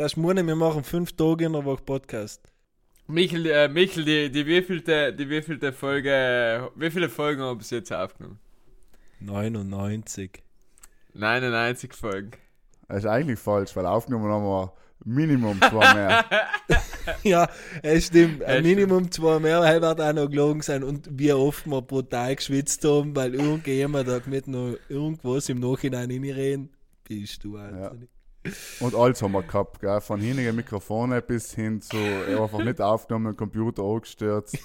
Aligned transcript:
Das 0.00 0.12
ist 0.12 0.16
Monat, 0.16 0.46
wir 0.46 0.56
machen 0.56 0.82
fünf 0.82 1.12
Tage 1.12 1.44
in 1.44 1.52
der 1.52 1.62
Woche 1.62 1.82
Podcast. 1.82 2.40
Michel, 3.06 3.44
äh, 3.44 3.68
Michel, 3.68 4.02
die, 4.06 4.30
die 4.30 4.46
wievielte, 4.46 5.12
die 5.12 5.28
wievielte 5.28 5.74
Folge, 5.74 6.70
wie 6.74 6.90
viele 6.90 7.10
Folgen 7.10 7.42
haben 7.42 7.50
wir 7.50 7.56
bis 7.56 7.68
jetzt 7.68 7.92
aufgenommen? 7.92 8.38
99. 9.18 10.42
99 11.12 11.92
Folgen. 11.92 12.30
Das 12.88 13.00
ist 13.00 13.06
eigentlich 13.10 13.38
falsch, 13.38 13.76
weil 13.76 13.84
aufgenommen 13.84 14.32
haben 14.32 14.44
wir 14.44 14.72
Minimum 15.04 15.60
zwei 15.60 15.92
mehr. 15.92 16.24
ja, 17.22 17.50
es 17.82 18.06
stimmt. 18.06 18.42
Ein 18.42 18.60
Es 18.60 18.62
Minimum 18.62 19.10
zwei 19.10 19.38
mehr, 19.38 19.60
weil 19.60 19.82
wird 19.82 20.00
auch 20.00 20.12
noch 20.14 20.30
gelogen 20.30 20.62
sein 20.62 20.82
und 20.82 21.10
wie 21.10 21.34
oft 21.34 21.66
wir 21.66 21.82
brutal 21.82 22.36
geschwitzt 22.36 22.82
haben, 22.86 23.14
weil 23.14 23.34
irgendjemand 23.34 24.08
da 24.08 24.18
mit 24.24 24.48
noch 24.48 24.76
irgendwas 24.88 25.50
im 25.50 25.60
Nachhinein 25.60 26.10
reinreden. 26.10 26.70
Bist 27.04 27.44
du, 27.44 27.58
Alter. 27.58 27.98
Und 28.80 28.94
alles 28.94 29.20
haben 29.22 29.32
wir 29.32 29.42
gehabt, 29.42 29.80
gell? 29.80 30.00
von 30.00 30.20
hinigen 30.20 30.56
Mikrofone 30.56 31.20
bis 31.20 31.52
hin 31.54 31.80
zu 31.82 31.96
einfach 31.96 32.64
nicht 32.64 32.80
aufgenommen, 32.80 33.36
Computer 33.36 33.82
angestürzt. 33.82 34.56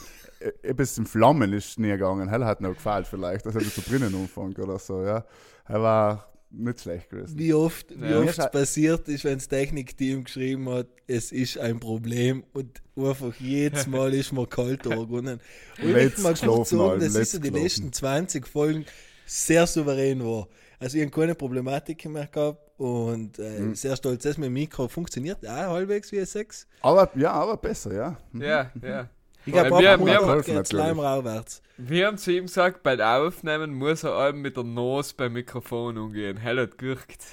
Äh, 0.62 0.74
Bis 0.74 0.98
in 0.98 1.06
Flammen 1.06 1.52
ist 1.54 1.78
nie 1.80 1.90
gegangen. 1.90 2.30
Hell 2.30 2.46
hat 2.46 2.62
noch 2.62 2.74
gefällt 2.74 3.08
vielleicht, 3.08 3.46
dass 3.46 3.56
er 3.56 3.62
so 3.62 3.82
drinnen 3.86 4.14
anfängt 4.16 4.60
oder 4.60 4.80
so, 4.80 5.04
ja. 5.04 5.26
Er 5.68 5.82
war 5.82 6.32
nicht 6.52 6.82
schlecht 6.82 7.10
gewesen. 7.10 7.38
Wie 7.38 7.54
oft, 7.54 7.88
wie 8.00 8.06
Ja. 8.12 8.20
oft 8.22 8.38
es 8.40 8.52
passiert 8.52 9.10
ist, 9.10 9.26
wenn 9.26 9.36
das 9.40 9.48
Technikteam 9.50 10.24
geschrieben 10.24 10.70
hat, 10.70 10.88
es 11.08 11.32
ist 11.34 11.58
ein 11.58 11.80
Problem 11.80 12.44
und 12.54 12.82
einfach 12.96 13.34
jedes 13.40 13.88
Mal 13.88 14.14
ist 14.14 14.32
mir 14.32 14.48
kalt 14.48 14.86
angegangen. 14.88 15.40
Und 15.82 15.90
ich 15.90 15.94
Let's 15.94 16.22
möchte 16.22 16.46
mal 16.46 16.56
kurz 16.56 16.70
sagen, 16.70 17.00
dass 17.02 17.16
ich 17.34 17.42
die 17.42 17.48
schlafen. 17.48 17.64
letzten 17.64 17.94
20 17.94 18.48
Folgen 18.48 18.86
sehr 19.26 19.68
souverän 19.68 20.24
war. 20.24 20.48
Also 20.80 20.98
ich 20.98 21.04
habe 21.04 21.12
keine 21.12 21.36
Problematik 21.36 22.06
mehr 22.06 22.28
gehabt 22.28 22.60
und 22.80 23.40
äh, 23.40 23.60
Mhm. 23.60 23.76
sehr 23.76 23.96
stolz, 23.96 24.24
dass 24.24 24.38
mein 24.38 24.52
Mikro 24.54 24.88
funktioniert, 24.88 25.46
auch 25.48 25.50
halbwegs 25.52 26.12
wie 26.12 26.20
ein 26.20 26.26
6. 26.26 26.68
Aber 26.82 27.10
ja, 27.16 27.32
aber 27.32 27.58
besser, 27.58 27.94
ja. 27.94 28.18
Mhm. 28.32 28.42
Ja, 28.42 28.72
ja. 28.82 29.10
Ich 29.48 29.54
glaube, 29.54 29.70
wir- 29.80 29.92
ab 29.94 30.00
wir- 30.00 30.20
100 30.20 30.48
wir- 30.48 30.54
geht 30.56 30.64
es 30.66 30.72
langsam 30.72 31.00
aufwärts. 31.06 31.62
Wir 31.78 32.08
haben 32.08 32.18
zu 32.18 32.32
ihm 32.32 32.46
gesagt, 32.48 32.82
beim 32.84 33.00
Aufnehmen 33.00 33.74
muss 33.76 34.04
er 34.04 34.14
allem 34.14 34.42
mit 34.42 34.58
der 34.58 34.64
Nase 34.64 35.14
beim 35.16 35.34
Mikrofon 35.34 35.98
umgehen. 35.98 36.38
Hell 36.38 36.60
hat 36.60 36.78
gewirkt. 36.78 37.24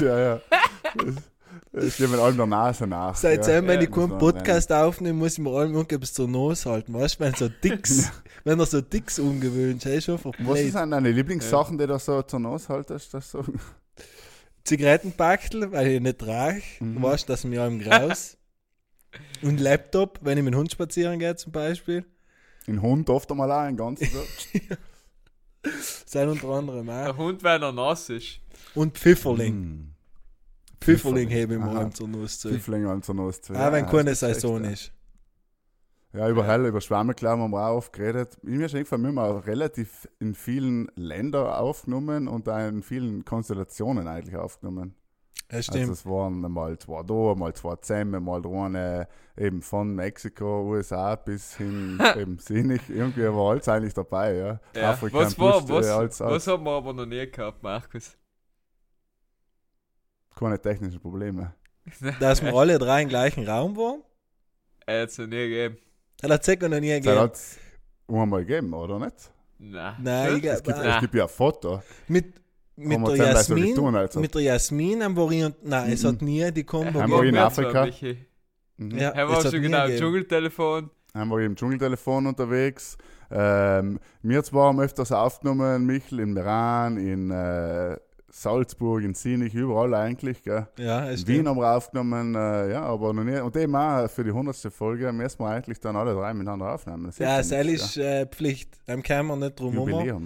ja, 0.00 0.18
ja. 0.18 0.40
Ich 1.72 1.96
gebe 1.96 2.10
mit 2.10 2.20
allem 2.20 2.36
der 2.36 2.46
Nase 2.46 2.86
nach. 2.86 3.14
Seitdem, 3.16 3.64
ja. 3.64 3.70
wenn 3.72 3.80
ich 3.82 3.90
keinen 3.90 4.18
Podcast 4.18 4.72
aufnehme, 4.72 5.18
muss 5.18 5.34
ich 5.34 5.38
mir 5.38 5.50
allem 5.50 5.74
irgendwas 5.74 6.12
zur 6.12 6.28
Nase 6.28 6.70
halten. 6.70 6.94
Weißt 6.94 7.16
du, 7.16 7.24
wenn 7.24 7.34
so 7.34 7.48
Dicks, 7.48 8.10
wenn 8.44 8.58
er 8.58 8.66
so 8.66 8.80
Dicks 8.80 9.18
umgewöhnt 9.18 9.84
ist, 9.84 9.92
ist 9.92 10.04
schon 10.04 10.14
einfach 10.16 10.32
Was 10.40 10.58
sind 10.58 10.74
deine 10.90 11.10
Lieblingssachen, 11.10 11.78
die 11.78 11.86
du 11.86 11.98
so 11.98 12.22
zur 12.22 12.40
Nase 12.40 12.68
haltest? 12.68 13.14
Das 13.14 13.30
so? 13.30 13.44
Zigarettenpackel, 14.64 15.72
weil 15.72 15.86
ich 15.88 16.00
nicht 16.00 16.22
rauche, 16.26 16.60
Mhm. 16.80 17.02
weißt 17.02 17.28
du, 17.28 17.32
dass 17.32 17.44
mir 17.44 17.66
im 17.66 17.80
Graus. 17.80 18.36
Und 19.42 19.58
Laptop, 19.60 20.18
wenn 20.22 20.36
ich 20.38 20.44
mit 20.44 20.52
dem 20.54 20.58
Hund 20.58 20.70
spazieren 20.72 21.18
gehe 21.18 21.34
zum 21.36 21.52
Beispiel. 21.52 22.04
Ein 22.66 22.82
Hund 22.82 23.08
oft 23.08 23.30
einmal 23.30 23.50
auch, 23.50 23.60
ein 23.60 23.76
ganzes. 23.76 24.10
So. 24.12 24.22
Sein 26.04 26.28
unter 26.28 26.48
anderem 26.50 26.86
Der 26.86 27.10
auch. 27.10 27.16
Hund, 27.16 27.42
wenn 27.42 27.62
er 27.62 27.72
nass 27.72 28.10
ist. 28.10 28.40
Und 28.74 28.98
Pfifferling. 28.98 29.54
Mm. 29.54 29.94
Pfifferling 30.80 31.28
hebe 31.28 31.54
ich 31.54 31.60
mir 31.60 31.66
Aha. 31.66 31.78
allem 31.78 31.94
zur 31.94 32.08
Nase 32.08 32.38
zu. 32.38 32.48
Pfiffling 32.50 32.86
an 32.86 33.02
zur 33.02 33.32
zu. 33.32 33.54
Auch 33.54 33.72
wenn 33.72 33.86
keine 33.86 34.14
Saison 34.14 34.64
ja. 34.64 34.70
ist. 34.70 34.92
Ja, 36.14 36.28
über 36.28 36.46
Hell, 36.46 36.64
über 36.64 36.80
Schwammerklau 36.80 37.30
haben 37.30 37.50
wir 37.50 37.68
auch 37.68 37.76
oft 37.76 37.92
geredet. 37.92 38.38
Mir 38.42 38.66
ist 38.66 38.74
eingefallen, 38.74 39.02
wir 39.02 39.08
haben 39.08 39.18
auch 39.18 39.46
relativ 39.46 40.08
in 40.20 40.34
vielen 40.34 40.90
Ländern 40.96 41.48
aufgenommen 41.48 42.28
und 42.28 42.48
auch 42.48 42.66
in 42.66 42.82
vielen 42.82 43.24
Konstellationen 43.26 44.08
eigentlich 44.08 44.36
aufgenommen. 44.36 44.94
Das 45.48 45.68
Also 45.68 45.78
stimmt. 45.78 45.92
es 45.92 46.04
waren 46.04 46.40
mal 46.40 46.78
zwei 46.78 47.02
da, 47.02 47.34
mal 47.34 47.54
zwei 47.54 47.76
zusammen, 47.76 48.22
mal 48.22 48.44
eine 48.44 49.08
eben 49.36 49.62
von 49.62 49.94
Mexiko, 49.94 50.62
USA 50.72 51.16
bis 51.16 51.56
hin 51.56 51.98
eben 52.16 52.38
sinnig. 52.38 52.82
Irgendwie 52.88 53.24
war 53.24 53.52
alles 53.52 53.68
eigentlich 53.68 53.94
dabei, 53.94 54.34
ja. 54.34 54.60
Ja. 54.74 54.90
Afrika, 54.90 55.16
was 55.16 55.38
war, 55.38 55.60
Busch, 55.62 55.86
was, 55.86 56.20
äh, 56.20 56.24
was 56.26 56.46
haben 56.46 56.64
wir 56.64 56.72
aber 56.72 56.92
noch 56.92 57.06
nie 57.06 57.30
gehabt, 57.30 57.62
Markus? 57.62 58.17
Keine 60.38 60.60
technischen 60.60 61.00
Probleme. 61.00 61.54
Dass 62.20 62.42
wir 62.42 62.54
alle 62.54 62.78
drei 62.78 63.02
im 63.02 63.08
gleichen 63.08 63.46
Raum 63.48 63.76
waren. 63.76 64.02
Er 64.86 65.02
hat 65.02 65.08
es 65.10 65.18
noch 65.18 65.26
nie 65.26 65.36
gegeben. 65.48 65.78
Hat 66.22 66.30
er 66.30 66.42
circa 66.42 66.68
noch 66.68 66.80
nie 66.80 66.88
Das 66.90 66.96
gegeben. 67.02 67.20
hat 67.20 67.34
es 67.34 67.58
einmal 68.08 68.44
gegeben, 68.44 68.72
oder 68.74 68.98
nicht? 68.98 69.30
Nein. 69.58 69.94
Nein, 70.02 70.36
ich 70.36 70.44
Es 70.44 70.62
glaube, 70.62 70.62
gibt, 70.62 70.78
Nein. 70.78 70.94
es 70.94 71.00
gibt 71.00 71.14
ja 71.14 71.22
ein 71.24 71.28
Foto. 71.28 71.82
mit, 72.08 72.34
mit 72.76 73.06
der 73.08 73.16
Jasmin, 73.16 73.74
tun, 73.74 73.96
also. 73.96 74.20
mit 74.20 74.34
der 74.34 74.42
Jasmin 74.42 75.02
haben 75.02 75.16
wir 75.16 75.46
und 75.46 75.64
nein, 75.64 75.92
es 75.92 76.04
hat 76.04 76.22
nie 76.22 76.50
die 76.52 76.62
Kombo 76.64 76.86
Haben 77.00 77.02
Haben 77.02 77.10
wir 77.10 77.18
gegeben. 77.18 77.36
in 77.36 77.42
Afrika? 77.42 77.86
Mhm. 78.76 78.90
Ja, 78.98 79.08
Er 79.10 79.24
es 79.24 79.30
war 79.30 79.44
hat 79.44 79.50
schon 79.52 79.62
genau 79.62 79.86
im. 79.86 79.96
Dschungeltelefon. 79.96 80.90
haben 81.14 81.28
wir 81.30 81.38
im 81.40 81.56
Dschungeltelefon 81.56 82.26
unterwegs. 82.28 82.96
Ähm, 83.30 83.98
wir 84.22 84.42
zwar 84.44 84.68
haben 84.68 84.80
öfters 84.80 85.10
aufgenommen, 85.12 85.84
Michel 85.86 86.20
in 86.20 86.32
Meran, 86.32 86.96
in 86.96 87.30
äh, 87.32 87.96
Salzburg, 88.30 89.02
in 89.04 89.14
Sinich, 89.14 89.54
überall 89.54 89.94
eigentlich. 89.94 90.42
Gell. 90.42 90.66
Ja, 90.78 91.08
es 91.08 91.26
Wien 91.26 91.36
stimmt. 91.36 91.48
haben 91.48 91.56
wir 91.58 91.74
aufgenommen, 91.76 92.34
äh, 92.34 92.72
ja, 92.72 92.82
aber 92.82 93.12
noch 93.14 93.24
nie. 93.24 93.38
Und 93.40 93.56
eben 93.56 93.74
auch 93.74 94.08
für 94.10 94.22
die 94.24 94.30
100. 94.30 94.56
Folge 94.72 95.10
müssen 95.12 95.38
wir 95.40 95.48
eigentlich 95.48 95.80
dann 95.80 95.96
alle 95.96 96.14
drei 96.14 96.34
miteinander 96.34 96.74
aufnehmen. 96.74 97.06
Das 97.06 97.18
Ja, 97.18 97.40
ja 97.40 97.64
nichts, 97.64 97.84
ist 97.84 97.96
äh, 97.96 98.26
Pflicht. 98.26 98.70
Dem 98.86 99.02
kann 99.02 99.26
man 99.26 99.38
nicht 99.40 99.58
drum. 99.58 99.74
Jubiläum. 99.74 100.24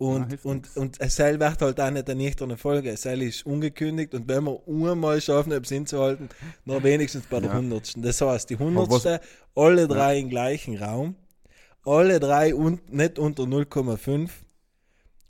Ja, 0.00 0.06
Und, 0.06 0.28
hilft 0.28 0.44
und, 0.44 0.76
und 0.76 1.10
Seil 1.10 1.40
wird 1.40 1.60
halt 1.62 1.80
auch 1.80 1.90
nicht 1.90 2.08
eine 2.10 2.22
nüchterne 2.22 2.56
Folge. 2.58 2.96
Seil 2.96 3.22
ist 3.22 3.46
ungekündigt 3.46 4.14
und 4.14 4.28
wenn 4.28 4.44
wir 4.44 4.60
einmal 4.68 5.20
schaffen, 5.20 5.50
etwas 5.52 5.70
hinzuhalten, 5.70 6.28
dann 6.66 6.82
wenigstens 6.84 7.24
bei 7.26 7.40
der 7.40 7.50
Ja. 7.50 7.56
100. 7.56 7.94
Das 7.96 8.20
heißt, 8.20 8.50
die 8.50 8.54
Aber 8.56 8.66
100. 8.66 9.20
alle 9.54 9.88
drei 9.88 10.18
im 10.18 10.28
gleichen 10.28 10.76
Raum, 10.76 11.16
alle 11.84 12.20
drei 12.20 12.54
und, 12.54 12.92
nicht 12.92 13.18
unter 13.18 13.44
0,5 13.44 14.28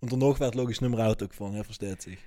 und 0.00 0.12
danach 0.12 0.41
wird 0.41 0.54
logisch 0.54 0.81
nicht 0.81 0.91
mehr 0.91 1.06
Auto 1.06 1.26
gefahren, 1.26 1.54
er 1.54 1.64
versteht 1.64 2.03
sich. 2.03 2.19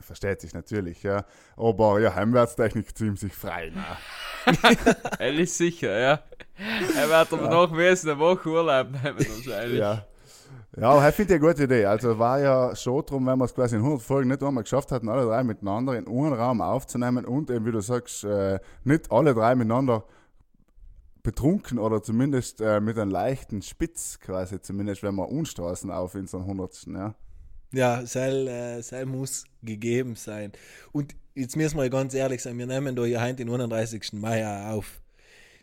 Versteht 0.00 0.40
sich 0.42 0.52
natürlich, 0.52 1.02
ja. 1.02 1.24
Aber 1.56 1.98
ja, 2.00 2.14
Heimwärtstechnik 2.14 2.96
ziehen 2.96 3.16
sich 3.16 3.32
frei. 3.32 3.72
Na. 3.74 3.96
Er 5.18 5.34
ist 5.34 5.56
sicher, 5.56 5.98
ja. 5.98 6.22
Er 6.96 7.08
wird 7.08 7.32
aber 7.32 7.48
noch 7.48 7.76
wesen 7.76 8.10
eine 8.10 8.18
Woche 8.20 8.48
Urlaub 8.48 8.88
nehmen 8.90 9.18
wahrscheinlich. 9.18 9.78
Ja. 9.78 10.06
Ja, 10.78 10.90
aber 10.90 11.08
ich 11.08 11.14
finde 11.14 11.34
eine 11.34 11.40
gute 11.40 11.64
Idee. 11.64 11.86
Also 11.86 12.18
war 12.18 12.38
ja 12.38 12.76
schon 12.76 13.04
drum, 13.06 13.26
wenn 13.26 13.38
wir 13.38 13.46
es 13.46 13.54
quasi 13.54 13.76
in 13.76 13.82
100 13.82 14.02
Folgen 14.02 14.28
nicht 14.28 14.42
einmal 14.42 14.62
geschafft 14.62 14.92
hatten, 14.92 15.08
alle 15.08 15.24
drei 15.24 15.42
miteinander 15.42 15.96
in 15.96 16.06
einem 16.06 16.34
Raum 16.34 16.60
aufzunehmen 16.60 17.24
und 17.24 17.50
eben, 17.50 17.64
wie 17.64 17.72
du 17.72 17.80
sagst, 17.80 18.24
äh, 18.24 18.60
nicht 18.84 19.10
alle 19.10 19.32
drei 19.32 19.54
miteinander 19.54 20.04
betrunken 21.26 21.78
oder 21.78 22.02
zumindest 22.02 22.60
äh, 22.60 22.80
mit 22.80 22.96
einem 22.98 23.10
leichten 23.10 23.60
Spitz 23.60 24.18
quasi, 24.20 24.60
zumindest 24.62 25.02
wenn 25.02 25.16
wir 25.16 25.28
unstraßen 25.28 25.90
auf 25.90 26.14
in 26.14 26.26
so 26.26 26.38
einem 26.38 26.46
100. 26.46 26.86
Ja. 26.86 27.14
Ja, 27.72 28.06
Seil, 28.06 28.46
äh, 28.46 28.82
Seil 28.82 29.06
muss 29.06 29.44
gegeben 29.62 30.14
sein. 30.14 30.52
Und 30.92 31.14
jetzt 31.34 31.56
müssen 31.56 31.76
wir 31.78 31.90
ganz 31.90 32.14
ehrlich 32.14 32.40
sein, 32.42 32.56
wir 32.56 32.66
nehmen 32.66 32.94
da 32.94 33.04
ja 33.04 33.20
heute 33.22 33.34
den 33.44 33.50
31. 33.50 34.12
Mai 34.14 34.46
auf. 34.70 35.00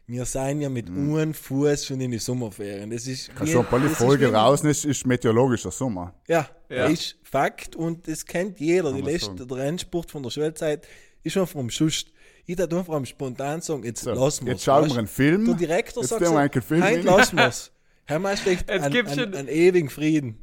Wir 0.06 0.26
sind 0.26 0.60
ja 0.60 0.68
mit 0.70 0.90
Mhm. 0.90 1.16
einem 1.16 1.34
Fuß 1.34 1.86
schon 1.86 2.02
in 2.02 2.12
die 2.12 2.18
Sommerferien. 2.20 2.90
Das 2.90 3.08
ist 3.08 3.34
Kann 3.34 3.48
schon 3.48 3.62
ein 3.62 3.68
paar 3.68 3.80
das 3.80 3.94
ist 3.94 3.98
Folge 4.00 4.34
raus, 4.34 4.62
ist, 4.66 4.84
ist 4.84 5.08
meteorologischer 5.08 5.72
Sommer. 5.72 6.14
Ja, 6.28 6.50
Ja. 6.70 6.88
ist 6.88 7.16
Fakt 7.24 7.78
und 7.78 8.06
das 8.10 8.26
kennt 8.26 8.60
jeder. 8.60 8.90
Kann 8.90 8.98
Die 8.98 9.02
man 9.02 9.12
letzte 9.12 9.38
sagen. 9.38 9.52
Rennsport 9.54 10.12
von 10.12 10.22
der 10.24 10.30
Schulzeit 10.30 10.86
ist 11.24 11.32
schon 11.34 11.48
vom 11.48 11.70
Schust. 11.70 12.12
Ich 12.46 12.56
darf 12.58 12.72
einfach 12.74 12.94
am 12.96 13.06
spontan 13.06 13.62
sagen, 13.62 13.84
jetzt 13.84 14.04
So, 14.04 14.12
lassen 14.12 14.46
wir 14.46 14.54
jetzt 14.54 14.64
schauen 14.64 14.90
wir 14.90 14.98
einen 14.98 15.08
Film. 15.08 15.46
Der 15.46 15.56
Direktor 15.56 16.04
Jetzt 16.04 16.10
sagt, 16.10 16.26
so, 16.26 16.36
einen 16.36 16.52
Film 16.62 16.84
heute 16.84 17.02
lassen 17.02 17.38
wir 17.38 17.48
es. 17.48 17.72
Herr 18.06 18.20
schon- 19.16 19.34
an 19.34 19.48
ewigen 19.48 19.90
Frieden. 19.90 20.40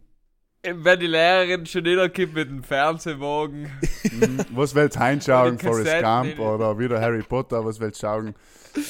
Wenn 0.62 1.00
die 1.00 1.06
Lehrerin 1.06 1.64
schon 1.64 1.84
wieder 1.84 2.08
gibt 2.10 2.34
mit 2.34 2.48
dem 2.48 2.62
Fernsehwagen. 2.62 3.70
Mhm. 4.02 4.40
Was 4.52 4.74
willst 4.74 4.96
du 4.96 5.00
die 5.56 5.66
Forrest 5.66 6.02
Gump 6.02 6.38
oder 6.38 6.78
wieder 6.78 7.00
Harry 7.00 7.22
Potter? 7.22 7.64
Was 7.64 7.80
willst 7.80 8.02
du 8.02 8.06
schauen? 8.06 8.34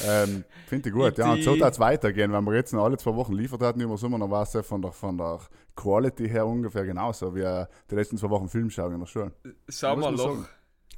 Ähm, 0.07 0.45
Finde 0.67 0.89
ich 0.89 0.95
gut. 0.95 1.17
Ja, 1.19 1.33
und 1.33 1.43
so 1.43 1.57
darf 1.57 1.73
es 1.73 1.79
weitergehen. 1.81 2.33
Wenn 2.33 2.45
wir 2.45 2.55
jetzt 2.55 2.73
noch 2.73 2.85
alle 2.85 2.97
zwei 2.97 3.15
Wochen 3.15 3.33
liefert 3.35 3.63
hatten 3.63 3.81
über 3.81 3.97
Sommer, 3.97 4.19
dann 4.19 4.31
war 4.31 4.43
es 4.43 4.53
ja 4.53 4.63
von 4.63 4.83
der, 4.83 4.93
von 4.93 5.17
der 5.17 5.39
Quality 5.77 6.29
her 6.29 6.47
ungefähr 6.47 6.85
genauso 6.85 7.35
wie 7.35 7.41
äh, 7.41 7.67
die 7.91 7.95
letzten 7.95 8.19
zwei 8.19 8.31
Wochen 8.31 8.49
Film 8.49 8.69
schauen 8.71 8.93
in 8.95 9.01
der 9.01 9.07
Schule. 9.07 9.33
Sommerloch. 9.69 10.45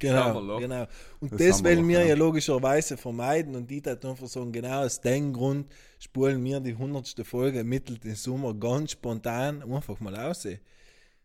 Sagen. 0.01 0.35
Genau, 0.35 0.59
genau. 0.59 0.87
Und 1.21 1.33
Das 1.33 1.39
das, 1.39 1.65
wollen 1.65 1.87
wir 1.89 2.05
ja. 2.07 2.15
logischerweise 2.15 2.97
vermeiden 2.97 3.55
und 3.57 3.71
die 3.71 3.83
hat 3.87 4.05
einfach 4.05 4.27
sagen, 4.27 4.53
genau 4.53 4.85
aus 4.85 5.01
dem 5.01 5.33
Grund 5.33 5.71
spulen 5.99 6.43
wir 6.45 6.61
die 6.61 6.73
100. 6.73 7.25
Folge 7.25 7.65
mittels 7.65 8.05
im 8.05 8.15
Sommer 8.15 8.55
ganz 8.55 8.93
spontan 8.93 9.63
einfach 9.63 10.01
mal 10.01 10.17
aus. 10.17 10.43
Das 10.43 10.53
ist 10.53 10.61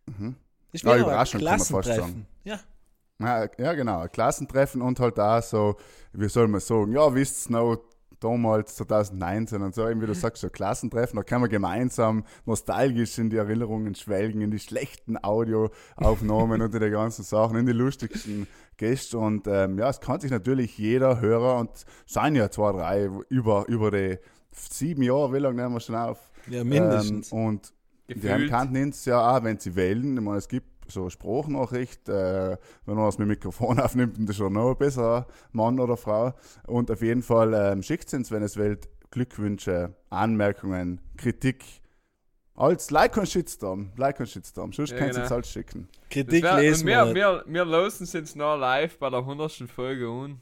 Mhm. 0.08 0.36
Ja, 0.74 0.98
Überraschung 0.98 1.42
kann 1.42 1.58
man 1.58 1.66
fast 1.68 1.90
Klassentreffen. 1.90 2.28
Ja, 2.44 2.60
Ja, 3.19 3.74
genau. 3.74 4.08
Klassentreffen 4.08 4.81
und 4.81 5.00
halt 5.00 5.19
auch 5.19 5.42
so, 5.42 5.75
wie 6.14 6.30
soll 6.30 6.48
man 6.48 6.62
sagen, 6.62 6.92
ja, 6.94 7.14
wisst 7.14 7.50
ihr 7.50 7.54
noch, 7.54 7.78
damals 8.19 8.75
2019 8.75 9.62
und 9.62 9.75
so, 9.75 9.88
eben 9.88 10.02
wie 10.02 10.06
du 10.06 10.14
sagst, 10.14 10.42
so 10.42 10.50
Klassentreffen, 10.50 11.18
da 11.18 11.24
kann 11.24 11.42
man 11.42 11.50
gemeinsam 11.50 12.24
nostalgisch 12.46 13.18
in 13.18 13.30
die 13.30 13.38
Erinnerungen 13.38 13.96
schwelgen, 13.96 14.42
in 14.42 14.52
die 14.52 14.60
schlechten 14.60 15.18
Audioaufnahmen 15.22 16.62
und 16.62 16.74
in 16.74 16.81
die 16.81 16.90
ganzen 16.90 17.24
Sachen, 17.24 17.58
in 17.58 17.66
die 17.66 17.74
lustigsten 17.74 18.48
Gäste 18.78 19.18
und 19.18 19.48
ähm, 19.48 19.78
ja, 19.78 19.90
es 19.90 20.00
kann 20.00 20.19
sich 20.19 20.31
natürlich 20.31 20.78
jeder 20.78 21.19
Hörer 21.19 21.58
und 21.58 21.72
seien 22.06 22.36
ja 22.36 22.50
zwei, 22.52 22.72
drei 22.72 23.10
über, 23.30 23.66
über 23.68 23.92
die 23.92 24.18
sieben 24.52 25.02
Jahre, 25.04 25.34
wie 25.34 25.40
lange 25.40 25.62
nehmen 25.62 25.74
wir 25.74 25.80
schon 25.80 25.96
auf? 25.96 26.31
Ja, 26.48 26.64
mindestens. 26.64 27.31
Ähm, 27.31 27.38
und 27.38 27.74
die 28.10 28.14
Gefühlt. 28.14 28.50
kannten 28.50 28.90
es 28.90 29.04
ja 29.06 29.36
auch, 29.36 29.44
wenn 29.44 29.60
sie 29.60 29.75
wählen. 29.75 30.16
Ich 30.16 30.24
meine, 30.24 30.38
es 30.38 30.48
gibt 30.48 30.76
so 30.92 31.01
eine 31.01 31.10
Sprachnachricht, 31.12 32.07
äh, 32.10 32.57
wenn 32.86 32.95
man 32.95 33.06
das 33.06 33.18
mit 33.18 33.28
Mikrofon 33.28 33.80
aufnimmt, 33.80 34.18
dann 34.18 34.28
ist 34.28 34.38
schon 34.38 34.54
noch 34.54 34.72
ein 34.72 34.78
besserer 34.78 35.28
Mann 35.51 35.80
oder 35.80 35.98
Frau. 35.98 36.34
Und 36.66 36.89
auf 36.92 37.01
jeden 37.01 37.24
Fall 37.24 37.54
ähm, 37.54 37.84
schickt 37.84 38.12
es 38.13 38.31
wenn 38.31 38.44
es 38.44 38.57
wählt, 38.57 38.89
Glückwünsche, 39.12 39.95
Anmerkungen, 40.10 41.01
Kritik. 41.18 41.63
Als 42.56 42.89
Like 42.89 43.16
und 43.18 43.30
Shitstorm. 43.30 43.92
Like 43.98 44.19
und 44.19 44.28
Shitstorm. 44.28 44.74
Sonst 44.74 44.89
Ja, 44.92 44.98
kannst 44.98 45.13
du 45.13 45.22
genau. 45.22 45.25
es 45.28 45.31
alles 45.31 45.51
schicken. 45.51 45.88
Kritik 46.10 46.44
wär- 46.44 46.57
lesen 46.57 46.81
und 46.81 46.88
wir. 46.88 47.13
wir, 47.16 47.44
wir, 47.45 47.66
losen 47.66 48.06
es 48.06 48.13
jetzt 48.13 48.36
noch 48.36 48.57
live 48.57 48.98
bei 48.98 49.10
der 49.12 49.19
100. 49.19 49.51
Folge 49.69 50.10
un. 50.10 50.42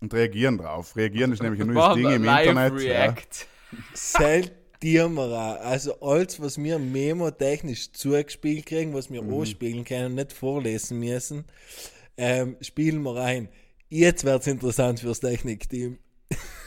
Und 0.00 0.12
reagieren 0.14 0.58
drauf. 0.58 0.96
Reagieren 0.96 1.32
ist 1.32 1.42
nämlich 1.42 1.60
ein 1.60 1.68
neues 1.72 1.94
Ding 1.94 2.10
im 2.10 2.24
live 2.24 2.48
Internet. 2.48 2.82
Ja. 2.82 3.04
React. 3.04 3.46
Seid 3.94 4.46
dir 4.46 4.52
an. 4.84 5.58
Also 5.58 6.00
alles, 6.00 6.40
was 6.40 6.58
wir 6.58 6.78
memo-technisch 6.78 7.92
zugespielt 7.92 8.66
kriegen, 8.66 8.94
was 8.94 9.10
wir 9.10 9.22
Mhm. 9.22 9.40
anspielen 9.40 9.84
können 9.84 10.06
und 10.06 10.14
nicht 10.16 10.32
vorlesen 10.32 10.98
müssen, 11.00 11.44
ähm, 12.16 12.56
spielen 12.60 13.02
wir 13.02 13.16
rein. 13.16 13.48
Jetzt 13.88 14.24
wird 14.24 14.40
es 14.42 14.46
interessant 14.46 15.00
fürs 15.00 15.20
Technikteam. 15.20 15.98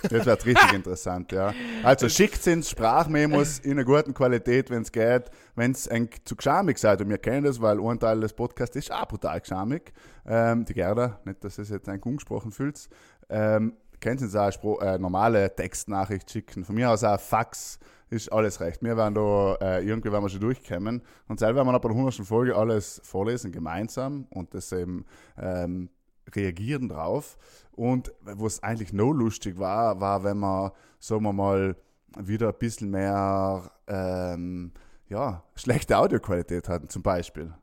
Das 0.10 0.26
wird 0.26 0.46
richtig 0.48 0.74
interessant, 0.74 1.32
ja. 1.32 1.54
Also 1.84 2.10
schickt 2.10 2.46
uns 2.48 2.72
Sprachmemos 2.72 3.60
in 3.60 3.74
einer 3.74 3.84
guten 3.84 4.16
Qualität, 4.16 4.72
wenn 4.72 4.82
es 4.82 4.92
geht. 4.92 5.26
Wenn 5.56 5.72
es 5.72 5.88
zu 6.26 6.36
geschamig 6.36 6.80
seid, 6.80 7.02
und 7.02 7.10
wir 7.10 7.20
kennen 7.20 7.44
das, 7.44 7.62
weil 7.62 7.80
ein 7.80 8.00
Teil 8.00 8.20
des 8.20 8.34
Podcasts 8.34 8.76
ist 8.76 8.92
auch 8.92 9.08
brutal 9.08 9.40
geschamig. 9.40 9.94
Ähm, 10.26 10.66
die 10.66 10.74
Gerda, 10.74 11.20
nicht, 11.26 11.44
dass 11.44 11.60
es 11.60 11.70
jetzt 11.70 11.88
ein 11.88 12.02
umgesprochen 12.02 12.52
fühlt. 12.52 12.90
Ähm, 13.30 13.74
könnt 14.02 14.22
uns 14.22 14.36
auch 14.36 14.52
Spro 14.52 14.80
äh, 14.80 14.98
normale 14.98 15.56
Textnachricht 15.56 16.30
schicken. 16.30 16.66
Von 16.66 16.76
mir 16.76 16.90
aus 16.90 17.04
auch 17.04 17.20
Fax 17.20 17.80
ist 18.10 18.32
alles 18.32 18.60
recht. 18.60 18.84
Wir 18.84 18.98
werden 18.98 19.16
da, 19.16 19.56
äh, 19.62 19.86
irgendwie 19.86 20.12
werden 20.12 20.24
wir 20.24 20.30
schon 20.30 20.42
durchkommen. 20.42 21.02
Und 21.28 21.40
selber 21.40 21.58
werden 21.58 21.72
wir 21.72 21.80
bei 21.80 21.88
der 21.88 21.98
100. 21.98 22.28
Folge 22.28 22.56
alles 22.56 23.02
vorlesen, 23.04 23.52
gemeinsam. 23.52 24.28
Und 24.30 24.54
das 24.54 24.72
eben 24.74 25.06
ähm, 25.38 25.90
reagieren 26.36 26.90
drauf. 26.90 27.38
Und 27.72 28.12
was 28.22 28.62
eigentlich 28.64 28.92
noch 28.92 29.14
lustig 29.14 29.58
war, 29.58 30.02
war, 30.02 30.24
wenn 30.24 30.40
wir, 30.40 30.74
sagen 31.00 31.24
wir 31.24 31.34
mal, 31.34 31.78
wieder 32.20 32.50
ein 32.50 32.60
bisschen 32.60 32.90
mehr 32.90 33.72
ähm, 33.88 34.72
ja, 35.08 35.44
schlechte 35.56 35.98
Audioqualität 35.98 36.68
hatten, 36.68 36.90
zum 36.90 37.04
Beispiel. 37.04 37.54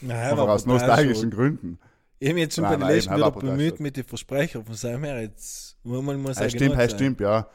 Naja, 0.00 0.36
aus 0.36 0.66
nostalgischen 0.66 1.30
Gründen. 1.30 1.78
Ich 2.20 2.28
habe 2.28 2.34
mich 2.34 2.42
jetzt 2.44 2.56
schon 2.56 2.64
Nein, 2.64 2.80
bei 2.80 2.86
nein, 2.86 2.94
letzten 2.96 3.16
wieder 3.16 3.30
bemüht 3.30 3.80
mit 3.80 3.96
den 3.96 4.04
Versprechern 4.04 4.64
von 4.64 4.74
seinem 4.74 5.04
her. 5.04 5.20
Jetzt 5.22 5.76
muss 5.84 6.02
man 6.02 6.24
Ja, 6.24 6.32
ja 6.42 6.50
stimmt, 6.50 6.74
sein. 6.74 6.90
stimmt, 6.90 7.20
ja. 7.20 7.48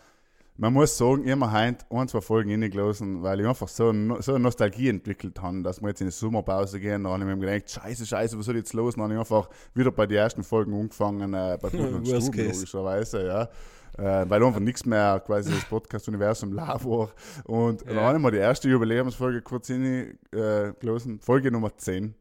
Man 0.55 0.71
muss 0.71 0.95
sagen, 0.95 1.23
mir 1.23 1.51
heute 1.51 1.83
ein, 1.89 2.07
zwei 2.07 2.21
Folgen 2.21 2.51
reingelassen, 2.51 3.23
weil 3.23 3.39
ich 3.41 3.47
einfach 3.47 3.67
so, 3.67 3.91
so 4.21 4.31
eine 4.35 4.39
Nostalgie 4.43 4.87
entwickelt 4.87 5.41
habe, 5.41 5.63
dass 5.63 5.81
wir 5.81 5.89
jetzt 5.89 6.01
in 6.01 6.07
die 6.07 6.13
Sommerpause 6.13 6.79
gehen. 6.79 7.03
Dann 7.03 7.13
habe 7.13 7.23
ich 7.31 7.37
mir 7.37 7.45
gedacht, 7.45 7.71
scheiße, 7.71 8.05
scheiße, 8.05 8.37
was 8.37 8.45
soll 8.45 8.55
ich 8.55 8.59
jetzt 8.59 8.73
los? 8.73 8.93
Dann 8.93 9.03
habe 9.05 9.13
ich 9.15 9.19
einfach 9.19 9.49
wieder 9.73 9.91
bei 9.91 10.05
den 10.05 10.17
ersten 10.19 10.43
Folgen 10.43 10.73
angefangen, 10.79 11.33
äh, 11.33 11.57
bei 11.59 11.69
Guten 11.69 11.95
und 11.95 12.07
Stuben, 12.07 12.51
logischerweise, 12.51 13.25
ja. 13.25 13.49
Äh, 13.97 14.29
weil 14.29 14.43
einfach 14.43 14.59
nichts 14.59 14.85
mehr 14.85 15.21
quasi 15.25 15.51
das 15.51 15.65
Podcast-Universum 15.65 16.53
live 16.53 16.85
war. 16.85 17.09
Und 17.45 17.85
dann 17.87 17.95
Ja. 17.95 18.01
habe 18.03 18.17
ich 18.17 18.23
mir 18.23 18.31
die 18.31 18.37
erste 18.37 18.69
Jubiläumsfolge 18.69 19.41
kurz 19.41 19.67
hingelassen, 19.67 21.19
Folge 21.19 21.51
Nummer 21.51 21.75
10. 21.75 22.13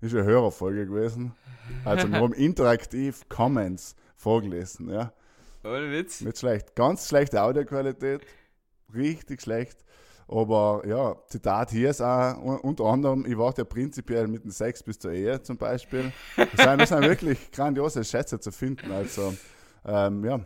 Ist 0.00 0.14
eine 0.14 0.24
Hörerfolge 0.24 0.86
gewesen. 0.86 1.32
Also 1.84 2.08
wir 2.10 2.18
haben 2.18 2.32
interaktiv 2.34 3.28
Comments 3.28 3.94
vorgelesen, 4.16 4.88
ja. 4.90 5.12
Ohne 5.62 5.90
Witz. 5.92 6.20
Nicht 6.22 6.38
schlecht. 6.38 6.74
Ganz 6.74 7.08
schlechte 7.08 7.42
Audioqualität. 7.42 8.22
Richtig 8.94 9.42
schlecht. 9.42 9.84
Aber 10.26 10.82
ja, 10.86 11.16
Zitat 11.26 11.70
hier 11.70 11.90
ist 11.90 12.00
auch 12.00 12.36
un- 12.42 12.60
unter 12.60 12.84
anderem, 12.84 13.26
ich 13.26 13.36
warte 13.36 13.62
ja 13.62 13.64
prinzipiell 13.64 14.26
mit 14.28 14.44
dem 14.44 14.52
Sex 14.52 14.82
bis 14.82 14.98
zur 14.98 15.12
Ehe 15.12 15.42
zum 15.42 15.58
Beispiel. 15.58 16.12
Das 16.36 16.48
sind, 16.64 16.80
das 16.80 16.88
sind 16.88 17.02
wirklich 17.02 17.50
grandiose 17.50 18.04
Schätze 18.04 18.38
zu 18.40 18.52
finden. 18.52 18.90
Also, 18.92 19.34
ähm, 19.84 20.24
ja. 20.24 20.40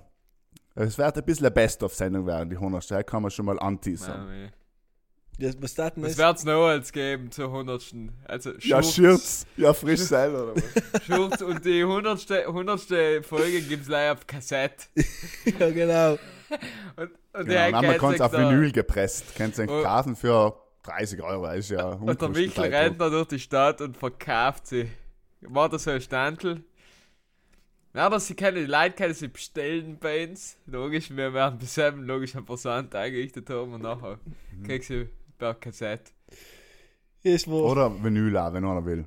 Es 0.74 0.98
wird 0.98 1.16
ein 1.16 1.24
bisschen 1.24 1.46
eine 1.46 1.54
Best-of-Sendung 1.54 2.26
werden, 2.26 2.50
die 2.50 2.56
100. 2.56 2.90
Da 2.90 3.02
kann 3.04 3.22
man 3.22 3.30
schon 3.30 3.46
mal 3.46 3.58
anteasern. 3.60 4.26
Das, 5.38 5.56
was 5.60 5.74
das 5.74 5.92
ist? 5.96 6.18
wird 6.18 6.36
es 6.38 6.44
noch 6.44 6.66
als 6.66 6.92
geben 6.92 7.30
zur 7.30 7.46
100. 7.46 7.92
Also 8.26 8.52
Ja, 8.60 8.82
Schurz-. 8.82 9.46
Ja, 9.56 9.72
frisch 9.74 10.00
selber. 10.00 10.52
Oder 10.52 10.54
was? 10.56 11.04
Schurz 11.06 11.40
und 11.42 11.64
die 11.64 11.82
100. 11.82 12.30
100. 12.30 13.24
Folge 13.26 13.60
gibt 13.62 13.82
es 13.82 13.88
leider 13.88 14.12
auf 14.12 14.26
Kassette. 14.26 14.84
ja, 15.58 15.70
genau. 15.70 16.12
Und, 16.96 17.10
und 17.32 17.46
Genau, 17.48 17.66
und 17.66 17.72
dann 17.84 17.98
kann 17.98 18.10
es 18.10 18.18
sich 18.18 18.20
auf 18.20 18.32
Vinyl 18.32 18.70
gepresst. 18.70 19.34
Könnt 19.34 19.58
ihr 19.58 19.68
Oh. 19.68 19.82
kaufen 19.82 20.14
für 20.14 20.56
30 20.84 21.20
Euro. 21.22 21.50
Ist 21.50 21.70
ja 21.70 21.84
Und 21.94 22.20
der 22.20 22.28
Michel 22.28 22.64
rennt 22.72 23.00
da 23.00 23.10
durch 23.10 23.26
die 23.28 23.40
Stadt 23.40 23.80
und 23.80 23.96
verkauft 23.96 24.68
sie. 24.68 24.88
War 25.40 25.68
das 25.68 25.82
so 25.84 25.90
ein 25.90 26.00
Standel? 26.00 26.62
Ja, 27.92 28.06
aber 28.06 28.18
sie 28.20 28.34
können, 28.34 28.56
die 28.56 28.70
Leute 28.70 28.94
können 28.94 29.14
sie 29.14 29.28
bestellen 29.28 29.98
bei 30.00 30.28
uns. 30.28 30.56
Logisch, 30.66 31.10
wir 31.10 31.32
werden 31.32 31.58
bis 31.58 31.76
eben 31.78 32.02
logisch 32.04 32.34
einen 32.36 32.46
Versand 32.46 32.94
eingerichtet 32.94 33.48
haben 33.50 33.72
und 33.74 33.82
nachher 33.82 34.18
Mhm. 34.52 34.64
kriegst 34.64 34.90
du 34.90 35.08
per 35.38 35.54
Kassette. 35.54 36.12
Ist 37.22 37.48
wo. 37.48 37.70
Oder 37.70 37.90
Vinyl 38.02 38.36
auch, 38.36 38.52
wenn 38.52 38.64
einer 38.64 38.84
will. 38.84 39.04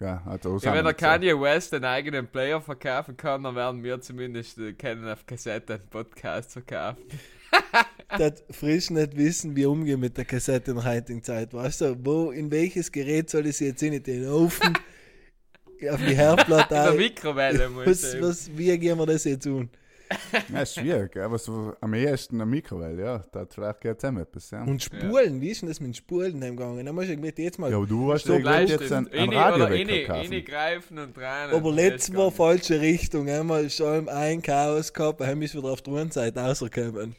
Ja, 0.00 0.22
also 0.26 0.58
Ja, 0.58 0.72
wenn 0.74 0.84
der 0.84 0.94
Kanye 0.94 1.38
West 1.40 1.74
einen 1.74 1.84
eigenen 1.84 2.26
Player 2.28 2.60
verkaufen 2.60 3.16
kann, 3.16 3.42
dann 3.42 3.56
werden 3.56 3.82
wir 3.82 4.00
zumindest 4.00 4.58
können 4.78 5.08
auf 5.08 5.26
Kassette 5.26 5.74
einen 5.74 5.88
Podcast 5.88 6.52
verkaufen. 6.52 7.02
das 8.18 8.44
frisch 8.50 8.90
nicht 8.90 9.16
wissen, 9.16 9.56
wie 9.56 9.66
umgehen 9.66 9.98
mit 9.98 10.16
der 10.16 10.24
Kassette 10.24 10.70
in 10.70 10.76
der 10.76 10.86
heutigen 10.86 11.22
Zeit. 11.22 11.52
Weißt 11.52 11.80
du, 11.80 11.96
wo, 12.04 12.30
in 12.30 12.50
welches 12.50 12.92
Gerät 12.92 13.28
soll 13.28 13.46
ich 13.46 13.56
sie 13.56 13.66
jetzt 13.66 13.82
in 13.82 14.00
den 14.00 14.28
Ofen, 14.28 14.72
auf 15.90 16.00
die 16.00 16.14
Herdplatte 16.14 16.74
In 16.74 16.82
der? 16.82 16.92
Mikrowelle 16.92 17.68
muss 17.68 17.86
was, 17.86 18.14
ich. 18.14 18.22
was, 18.22 18.56
Wie 18.56 18.78
gehen 18.78 18.98
wir 18.98 19.06
das 19.06 19.24
jetzt 19.24 19.44
tun? 19.44 19.68
Ja, 20.52 20.62
ist 20.62 20.74
schwierig, 20.74 21.16
aber 21.16 21.38
so 21.38 21.74
am 21.80 21.92
ehesten 21.94 22.36
eine 22.40 22.46
Mikrowelle, 22.50 23.02
ja. 23.02 23.24
Da 23.32 23.40
hat 23.40 23.52
vielleicht 23.54 23.80
geht 23.80 24.00
zusammen 24.00 24.22
etwas, 24.22 24.50
ja. 24.50 24.62
Und 24.62 24.82
Spulen, 24.82 25.40
wie 25.40 25.50
ist 25.50 25.62
denn 25.62 25.68
das 25.68 25.80
mit 25.80 25.96
Spulen 25.96 26.42
heimgegangen? 26.42 26.84
Da 26.86 26.92
muss 26.92 27.08
ich 27.08 27.18
mit 27.18 27.38
jetzt 27.38 27.58
mal. 27.58 27.70
Ja, 27.70 27.76
aber 27.76 27.86
du 27.86 28.12
hast 28.12 28.26
ja 28.26 28.38
gesagt, 28.38 28.68
jetzt 28.68 28.78
Bleistift. 28.78 28.92
ein, 28.92 29.08
ein 29.12 29.18
Eine- 29.28 29.36
Radio 29.36 29.64
oder 29.64 29.66
eine- 29.74 29.88
wegkaufen. 29.88 30.26
eine 30.32 30.42
greifen 30.42 30.98
und 30.98 31.18
rein. 31.18 31.50
aber 31.50 31.72
letztes 31.72 32.14
Mal 32.14 32.30
falsche 32.30 32.80
Richtung. 32.80 33.28
Einmal 33.28 33.68
schon 33.70 34.08
ein 34.08 34.40
Chaos 34.42 34.92
gehabt, 34.92 35.20
dann 35.20 35.42
ist 35.42 35.54
wieder 35.54 35.68
auf 35.68 35.82
der 35.82 35.92
anderen 35.92 36.10
Seite 36.10 36.40
rausgekommen. 36.40 37.14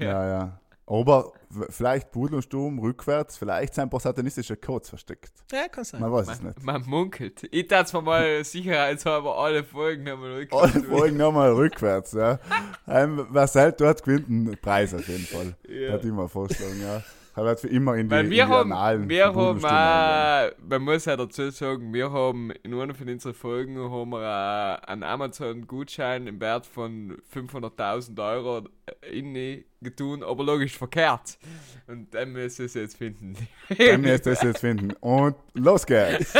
Ja, 0.00 0.26
ja. 0.28 0.60
Aber 0.86 1.32
vielleicht 1.70 2.10
Pudelsturm 2.10 2.78
rückwärts, 2.80 3.36
vielleicht 3.36 3.74
sind 3.74 3.84
ein 3.84 3.90
paar 3.90 4.00
satanistische 4.00 4.56
Codes 4.56 4.88
versteckt. 4.88 5.32
Ja, 5.52 5.68
kann 5.68 5.84
sein. 5.84 6.00
Man 6.00 6.12
weiß 6.12 6.28
es 6.28 6.42
Man, 6.42 6.46
nicht. 6.48 6.62
man 6.64 6.82
munkelt. 6.86 7.48
Ich 7.50 7.68
darf 7.68 7.92
mir 7.92 8.02
mal 8.02 8.44
sicherheitshalber 8.44 9.38
alle 9.38 9.62
Folgen 9.62 10.02
nochmal 10.02 10.32
Alle 10.32 10.46
durchgehen. 10.46 10.84
Folgen 10.90 11.16
nochmal 11.16 11.52
rückwärts, 11.52 12.12
ja. 12.12 12.40
Ähm, 12.88 13.26
wer 13.30 13.46
selbst 13.46 13.80
dort 13.80 14.02
gewinnt 14.02 14.28
einen 14.28 14.58
Preis 14.60 14.92
auf 14.92 15.06
jeden 15.06 15.24
Fall. 15.24 15.54
Ja. 15.68 15.92
Hat 15.92 16.04
immer 16.04 16.28
vorschlagen, 16.28 16.80
ja. 16.80 17.02
Er 17.34 17.44
wird 17.44 17.60
für 17.60 17.68
immer 17.68 17.94
in 17.96 18.08
die, 18.08 18.14
Weil 18.14 18.24
in 18.26 18.30
wir 18.30 18.44
die 18.44 18.50
haben, 18.50 18.72
Annalen 18.72 19.08
wir 19.08 19.34
haben 19.34 19.64
auch, 19.64 20.50
man 20.68 20.82
muss 20.82 21.06
ja 21.06 21.16
dazu 21.16 21.50
sagen, 21.50 21.94
wir 21.94 22.12
haben 22.12 22.50
in 22.62 22.74
einer 22.78 22.94
von 22.94 23.08
unseren 23.08 23.32
Folgen 23.32 23.78
haben 23.90 24.10
wir 24.10 24.80
einen 24.86 25.02
Amazon-Gutschein 25.02 26.26
im 26.26 26.40
Wert 26.40 26.66
von 26.66 27.16
500.000 27.32 28.22
Euro 28.22 28.68
in 29.10 29.64
getun, 29.80 30.22
aber 30.22 30.44
logisch 30.44 30.76
verkehrt. 30.78 31.38
Und 31.86 32.14
dann 32.14 32.32
müssen 32.32 32.58
wir 32.60 32.66
es 32.66 32.74
jetzt 32.74 32.96
finden. 32.96 33.36
Wenn 33.68 34.04
wir 34.04 34.18
das 34.18 34.42
jetzt 34.42 34.60
finden. 34.60 34.92
Und 35.00 35.34
los 35.54 35.84
geht's. 35.86 36.32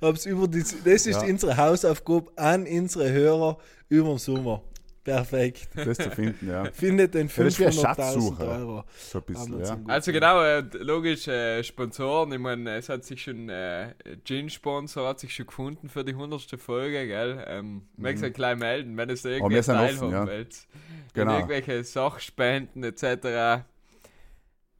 Hab's 0.00 0.26
über 0.26 0.46
die, 0.48 0.60
das 0.62 1.06
ist 1.06 1.22
Ja. 1.22 1.22
unsere 1.22 1.56
Hausaufgabe 1.56 2.30
an 2.36 2.66
unsere 2.66 3.10
Hörer 3.10 3.58
über 3.88 4.10
den 4.10 4.18
Sommer. 4.18 4.62
Perfekt. 5.04 5.68
Das 5.74 5.98
zu 5.98 6.10
finden, 6.10 6.48
ja. 6.48 6.64
Findet 6.72 7.14
den 7.14 7.28
Ja, 7.28 7.44
das 7.44 7.54
ist 7.54 7.60
wie 7.60 7.64
eine 7.66 7.72
500.000 7.74 7.80
Schatzsuche. 7.82 8.42
Euro. 8.42 8.84
So 8.96 9.18
ein 9.18 9.24
bisschen, 9.24 9.60
ja. 9.62 9.78
Also 9.86 10.12
genau, 10.12 10.42
äh, 10.42 10.64
logisch, 10.78 11.28
äh, 11.28 11.62
Sponsoren, 11.62 12.32
ich 12.32 12.38
meine, 12.38 12.76
es 12.76 12.88
hat 12.88 13.04
sich 13.04 13.22
schon, 13.22 13.50
äh, 13.50 13.94
Gin-Sponsor 14.24 15.08
hat 15.08 15.20
sich 15.20 15.34
schon 15.34 15.46
gefunden 15.46 15.90
für 15.90 16.04
die 16.04 16.12
100. 16.12 16.58
Folge, 16.58 17.06
gell? 17.06 17.44
Ähm, 17.46 17.82
Magst 17.98 18.22
du 18.22 18.30
gleich 18.30 18.56
melden, 18.56 18.96
wenn 18.96 19.10
es 19.10 19.22
da 19.22 19.28
sind 19.28 19.42
offen, 19.42 19.62
teilhaben 19.62 20.10
ja. 20.10 20.26
willst. 20.26 20.68
Genau. 21.12 21.34
Irgendwelche 21.34 21.84
Sachspenden 21.84 22.82
etc. 22.82 23.64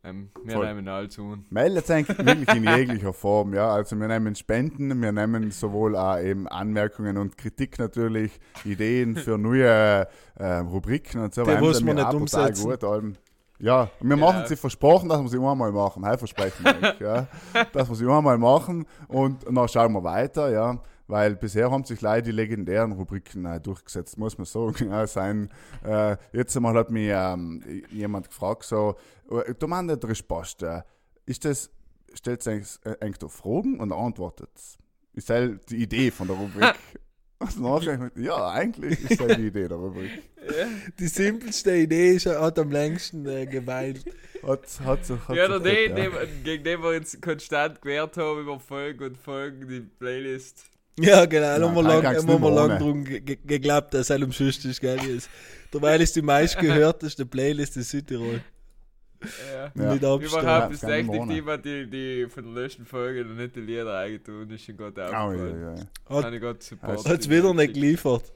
Ähm, 0.07 0.29
wir 0.45 0.57
Voll. 0.57 0.67
nehmen 0.67 0.87
alles 0.87 1.19
un. 1.19 1.47
Meldet 1.49 1.91
eigentlich 1.91 2.19
wirklich 2.19 2.49
in 2.57 2.65
jeglicher 2.65 3.15
Form, 3.15 3.55
ja. 3.55 3.71
Also 3.71 3.99
wir 3.99 4.07
nehmen 4.07 4.35
Spenden, 4.35 5.01
wir 5.01 5.13
nehmen 5.13 5.51
sowohl 5.51 5.97
auch 5.97 6.19
eben 6.19 6.47
Anmerkungen 6.47 7.17
und 7.17 7.39
Kritik 7.39 7.79
natürlich, 7.79 8.39
Ideen 8.65 9.17
für 9.17 9.39
neue 9.39 10.07
äh, 10.39 10.47
Rubriken 10.59 11.23
und 11.23 11.33
so 11.35 11.43
Die 11.43 11.49
weiter. 11.49 11.61
muss 11.61 11.79
Wir 11.85 11.95
man 11.95 12.05
nicht 12.05 12.15
umsetzen. 12.15 12.69
Gut, 12.71 12.85
allem. 12.85 13.15
ja, 13.59 13.89
und 13.99 14.09
wir 14.11 14.17
machen 14.19 14.41
Ja. 14.41 14.47
sie 14.47 14.57
versprochen, 14.57 15.09
dass 15.09 15.23
wir 15.23 15.29
sie 15.29 15.39
einmal 15.39 15.73
machen. 15.73 16.05
Hey, 16.05 16.19
versprechen 16.19 16.65
wir 16.65 16.89
euch, 16.91 17.01
ja. 17.01 17.27
Dass 17.73 17.89
wir 17.89 17.95
sie 17.97 18.07
einmal 18.07 18.37
machen 18.37 18.85
und 19.09 19.39
dann 19.51 19.69
schauen 19.69 19.93
wir 19.95 20.05
weiter, 20.05 20.51
ja. 20.51 20.79
Weil 21.07 21.37
bisher 21.37 21.71
haben 21.71 21.85
sich 21.85 22.01
leider 22.01 22.23
die 22.27 22.31
legendären 22.33 22.93
Rubriken 22.93 23.45
äh, 23.45 23.61
durchgesetzt, 23.61 24.17
muss 24.19 24.39
man 24.39 24.47
sagen. 24.47 24.89
Ja, 24.91 25.07
sein, 25.07 25.51
äh, 25.85 26.17
jetzt 26.33 26.57
einmal 26.57 26.75
hat 26.75 26.91
mich 26.91 27.11
ähm, 27.13 27.63
jemand 27.91 28.29
gefragt, 28.29 28.65
so, 28.65 28.97
äh, 29.31 29.55
du 29.59 29.67
meinst 29.67 29.91
nicht 29.95 30.05
Resposte. 30.09 30.85
Ist 31.27 31.45
das, 31.45 31.71
stellt 32.15 32.47
eigentlich, 32.49 32.79
äh, 32.85 32.97
eigentlich 33.01 33.19
da 33.19 33.29
Fragen 33.29 33.81
und 33.81 33.93
antwortet. 33.93 34.49
Ist 35.13 35.29
halt 35.31 35.69
die 35.71 35.77
Idee 35.83 36.11
von 36.11 36.27
der 36.27 36.37
Rubrik. 36.37 36.75
Ja, 38.17 38.49
eigentlich 38.53 39.11
ist 39.11 39.21
das 39.21 39.37
die 39.37 39.49
Idee 39.49 39.69
der 39.69 39.77
Rubrik. 39.77 40.11
Die 40.99 41.09
simpelste 41.09 41.77
Idee 41.77 42.13
ist, 42.13 42.25
hat 42.27 42.59
am 42.59 42.71
längsten 42.71 43.27
äh, 43.27 43.45
geweilt. 43.45 44.03
Hat, 44.43 44.81
hat, 44.81 45.05
sich- 45.05 45.29
hat 45.29 45.37
Ja, 45.37 45.49
der 45.49 45.59
gut, 45.59 45.67
den, 45.67 45.95
dem, 45.95 46.13
gegen 46.43 46.65
den 46.65 46.83
wir 46.83 46.97
uns 46.97 47.21
konstant 47.21 47.83
gewehrt 47.83 48.17
haben 48.17 48.41
über 48.41 48.59
Folgen 48.59 49.05
und 49.05 49.19
Folgen, 49.19 49.69
die 49.69 49.81
Playlist. 49.81 50.65
Ja, 50.99 51.25
genau. 51.27 51.59
Da 51.59 51.67
haben 51.67 51.75
wir 51.75 51.83
lang, 51.83 52.07
haben 52.07 52.43
wir 52.43 52.51
lang 52.51 52.79
drum 52.79 53.05
ge 53.05 53.21
ge 53.21 53.37
geglaubt, 53.45 53.93
dass 53.95 54.11
es 54.11 54.23
am 54.23 54.31
schönsten 54.33 54.73
geil 54.81 55.05
ist. 55.09 55.29
Derweil 55.73 56.01
ist 56.01 56.15
die 56.15 56.23
meistgehörteste 56.23 57.27
Playlist 57.27 57.77
in 57.77 57.83
Südtirol. 57.83 58.41
Ja. 59.53 59.73
Ja. 59.83 59.95
Mit 59.95 60.05
Abstand. 60.05 60.23
Überhaupt 60.43 60.45
Ja, 60.45 60.67
ist 60.69 60.85
echt 60.85 61.09
ohne. 61.09 61.35
jemand, 61.35 61.65
die, 61.65 61.87
die 61.91 62.27
von 62.29 62.45
der 62.55 62.63
letzten 62.63 62.85
Folge 62.85 63.25
noch 63.25 63.35
nicht 63.35 63.57
die 63.57 63.61
Lieder 63.61 63.97
eingetun 63.99 64.51
ist 64.51 64.65
schon 64.65 64.77
Gott 64.77 64.95
Oh, 64.97 65.01
ja, 65.01 65.25
aufgefallen. 65.25 65.61
ja, 65.61 65.75
ja. 65.75 66.49
Hat 66.51 66.63
supporten. 66.63 67.13
es 67.21 67.31
wieder 67.31 67.55
nicht 67.55 67.75
geliefert. 67.75 68.33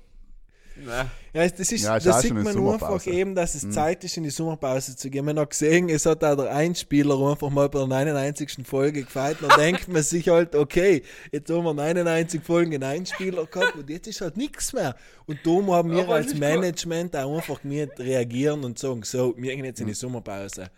Ja, 0.86 1.48
das, 1.48 1.58
ist, 1.72 1.84
Ja, 1.84 1.96
auch 1.96 2.20
sieht 2.20 2.32
man 2.34 2.46
einfach 2.46 3.06
eben, 3.06 3.34
dass 3.34 3.54
es 3.54 3.64
Mhm. 3.64 3.72
Zeit 3.72 4.04
ist, 4.04 4.16
in 4.16 4.22
die 4.22 4.30
Sommerpause 4.30 4.96
zu 4.96 5.10
gehen. 5.10 5.24
Man 5.24 5.38
hat 5.38 5.50
gesehen, 5.50 5.88
es 5.88 6.06
hat 6.06 6.22
auch 6.24 6.36
der 6.36 6.54
Einspieler 6.54 7.14
einfach 7.30 7.50
mal 7.50 7.68
bei 7.68 7.78
der 7.80 7.88
99. 7.88 8.64
Folge 8.66 9.02
gefeiert. 9.02 9.38
Dann 9.40 9.50
denkt 9.60 9.88
man 9.88 10.02
sich 10.02 10.28
halt, 10.28 10.54
okay, 10.54 11.02
jetzt 11.32 11.50
haben 11.50 11.64
wir 11.64 11.74
99 11.74 12.42
Folgen 12.42 12.72
in 12.72 12.82
Einspieler 12.84 13.46
gehabt 13.46 13.76
und 13.76 13.88
jetzt 13.90 14.06
ist 14.08 14.20
halt 14.20 14.36
nichts 14.36 14.72
mehr. 14.72 14.94
Und 15.26 15.38
darum 15.44 15.70
haben 15.72 15.90
wir 15.90 16.02
Aber 16.04 16.14
als 16.14 16.34
Management 16.34 17.14
auch 17.16 17.36
einfach 17.36 17.62
mit 17.64 17.98
reagieren 17.98 18.64
und 18.64 18.78
sagen, 18.78 19.02
so, 19.02 19.34
wir 19.36 19.54
gehen 19.54 19.64
jetzt 19.64 19.80
in 19.80 19.86
die 19.86 19.92
Mhm. 19.92 19.96
Sommerpause. 19.96 20.70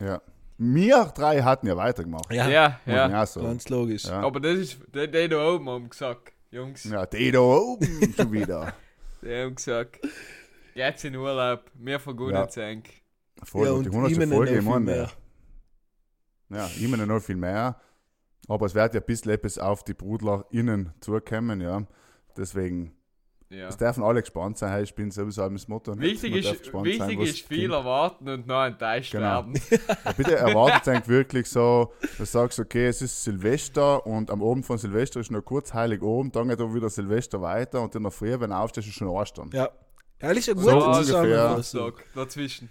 ja. 0.00 0.20
Wir 0.60 1.04
drei 1.14 1.40
hatten 1.42 1.68
ja 1.68 1.76
weitergemacht. 1.76 2.32
Ja, 2.32 2.48
Ja, 2.50 2.80
ja. 2.84 3.24
sagen. 3.26 3.46
ganz 3.46 3.68
logisch. 3.68 4.06
Ja. 4.06 4.22
Aber 4.22 4.40
das 4.40 4.58
ist, 4.58 4.78
die, 4.92 5.08
die 5.08 5.28
da 5.28 5.54
oben 5.54 5.68
haben 5.68 5.88
gesagt, 5.88 6.32
Jungs, 6.50 6.82
Ja, 6.82 7.06
die 7.06 7.30
da 7.30 7.38
oben 7.38 8.12
schon 8.16 8.32
wieder. 8.32 8.74
die 9.22 9.34
haben 9.34 9.54
gesagt, 9.54 10.00
jetzt 10.74 11.04
in 11.04 11.16
Urlaub, 11.16 11.70
wir 11.74 11.98
vergunnen 12.00 12.34
Ja. 12.34 12.44
es 12.44 12.58
eigentlich. 12.58 13.02
Voll, 13.44 13.66
Ja, 13.66 13.72
und 13.72 13.84
die 13.84 13.88
und 13.90 13.94
100. 13.96 14.12
ihm 14.22 14.32
Folge, 14.32 14.58
ich 14.58 14.64
meine, 14.64 14.84
mehr. 14.84 15.10
ja, 16.50 16.70
immer 16.80 16.96
noch 17.06 17.20
viel 17.20 17.36
mehr. 17.36 17.80
Aber 18.48 18.66
es 18.66 18.74
wird 18.74 18.94
ja 18.94 19.00
ein 19.00 19.06
bisschen 19.06 19.32
etwas 19.32 19.58
auf 19.58 19.84
die 19.84 19.94
BrudlerInnen 19.94 20.92
zukommen, 21.00 21.60
ja. 21.60 21.86
Deswegen, 22.36 22.96
Ja. 23.50 23.68
es 23.68 23.76
dürfen 23.78 24.02
alle 24.02 24.20
gespannt 24.20 24.58
sein. 24.58 24.70
Hey, 24.72 24.82
ich 24.82 24.94
bin 24.94 25.10
sowieso 25.10 25.42
auch 25.42 25.48
das 25.50 25.66
Motto. 25.68 25.98
Wichtig 25.98 26.36
ist, 26.36 26.58
gespannt 26.58 26.84
wichtig 26.84 27.00
sein, 27.00 27.18
was 27.18 27.28
ist 27.30 27.46
viel 27.46 27.72
erwarten 27.72 28.28
und 28.28 28.46
noch 28.46 28.64
enttäuscht 28.64 29.12
Genau. 29.12 29.24
werden. 29.46 29.54
Ja, 30.04 30.12
bitte 30.12 30.36
erwartet 30.36 30.86
eigentlich 30.88 31.08
wirklich 31.08 31.48
so, 31.48 31.92
du 32.18 32.24
sagst, 32.26 32.58
okay, 32.58 32.88
es 32.88 33.00
ist 33.00 33.24
Silvester 33.24 34.06
und 34.06 34.30
am 34.30 34.42
Abend 34.42 34.66
von 34.66 34.76
Silvester 34.76 35.20
ist 35.20 35.30
noch 35.30 35.42
kurz 35.42 35.72
heilig 35.72 36.02
oben, 36.02 36.30
dann 36.30 36.48
geht 36.48 36.58
wieder 36.60 36.90
Silvester 36.90 37.40
weiter 37.40 37.80
und 37.80 37.94
in 37.94 38.02
der 38.02 38.12
Früh, 38.12 38.38
wenn 38.38 38.50
du 38.50 38.56
aufstehst, 38.56 38.86
ist 38.86 38.94
schon 38.94 39.08
Ostern. 39.08 39.48
Ja. 39.54 39.70
Ehrlich, 40.18 40.44
So 40.44 40.54
gute 40.54 40.74
ungefähr. 40.76 41.02
Zusammenfassung. 41.04 41.92
Sag, 41.96 42.04
dazwischen. 42.14 42.70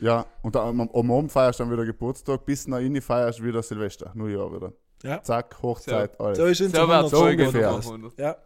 Ja, 0.00 0.24
und 0.42 0.56
am, 0.56 0.80
am 0.80 1.10
Abend 1.10 1.32
feierst 1.32 1.58
du 1.60 1.64
dann 1.64 1.72
wieder 1.72 1.84
Geburtstag, 1.84 2.44
bis 2.46 2.66
nach 2.68 2.78
innen 2.80 3.02
feierst 3.02 3.40
du 3.40 3.44
wieder 3.44 3.62
Silvester, 3.62 4.12
Neujahr 4.14 4.50
wieder. 4.54 4.72
Ja. 5.02 5.22
Zack, 5.22 5.56
Hochzeit, 5.62 6.18
alles. 6.20 6.38
So 6.38 6.44
ist 6.46 6.60
unser 6.62 6.82
So 6.82 6.88
wird's 6.88 7.12
100 7.12 7.12
Folge 7.12 7.42
ungefähr. 7.48 7.70
ungefähr. 7.74 7.90
Podcast. 7.90 7.90
100. 7.90 8.18
Ja. 8.18 8.36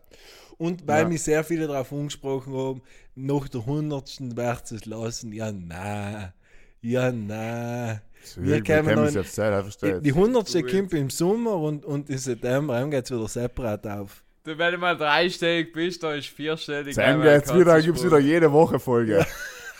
Und 0.61 0.87
weil 0.87 1.05
Ja. 1.05 1.09
mich 1.09 1.23
sehr 1.23 1.43
viele 1.43 1.67
darauf 1.67 1.91
angesprochen 1.91 2.53
haben, 2.55 2.83
nach 3.15 3.49
der 3.49 3.65
100. 3.65 4.37
wird 4.37 4.71
es 4.73 4.85
lassen. 4.85 5.33
Ja, 5.33 5.51
na. 5.51 6.35
Ja, 6.83 7.11
na. 7.11 8.03
Wir 8.37 8.61
kämen 8.63 8.85
kennen 8.87 8.97
noch 8.97 9.07
uns 9.07 9.15
in- 9.17 9.23
jetzt 9.23 9.83
Die, 9.83 10.01
die 10.03 10.13
100. 10.13 10.53
Gut. 10.53 10.71
kommt 10.71 10.93
im 10.93 11.09
Sommer 11.09 11.57
und, 11.57 11.87
und 11.87 12.11
im 12.11 12.19
September 12.19 12.87
geht 12.89 13.07
es 13.07 13.11
wieder 13.11 13.27
separat 13.27 13.87
auf. 13.87 14.23
Du, 14.45 14.57
wenn 14.59 14.73
du 14.73 14.79
mal 14.79 14.97
dreistellig 14.99 15.73
bist, 15.73 16.03
da 16.03 16.13
ist 16.15 16.29
vierstellig. 16.29 16.95
Geht's 16.95 16.99
wieder, 16.99 17.15
dann 17.15 17.23
Katzensprung. 17.41 17.81
gibt's 17.83 18.05
wieder 18.05 18.19
jede 18.19 18.53
Woche 18.53 18.79
Folge. 18.79 19.25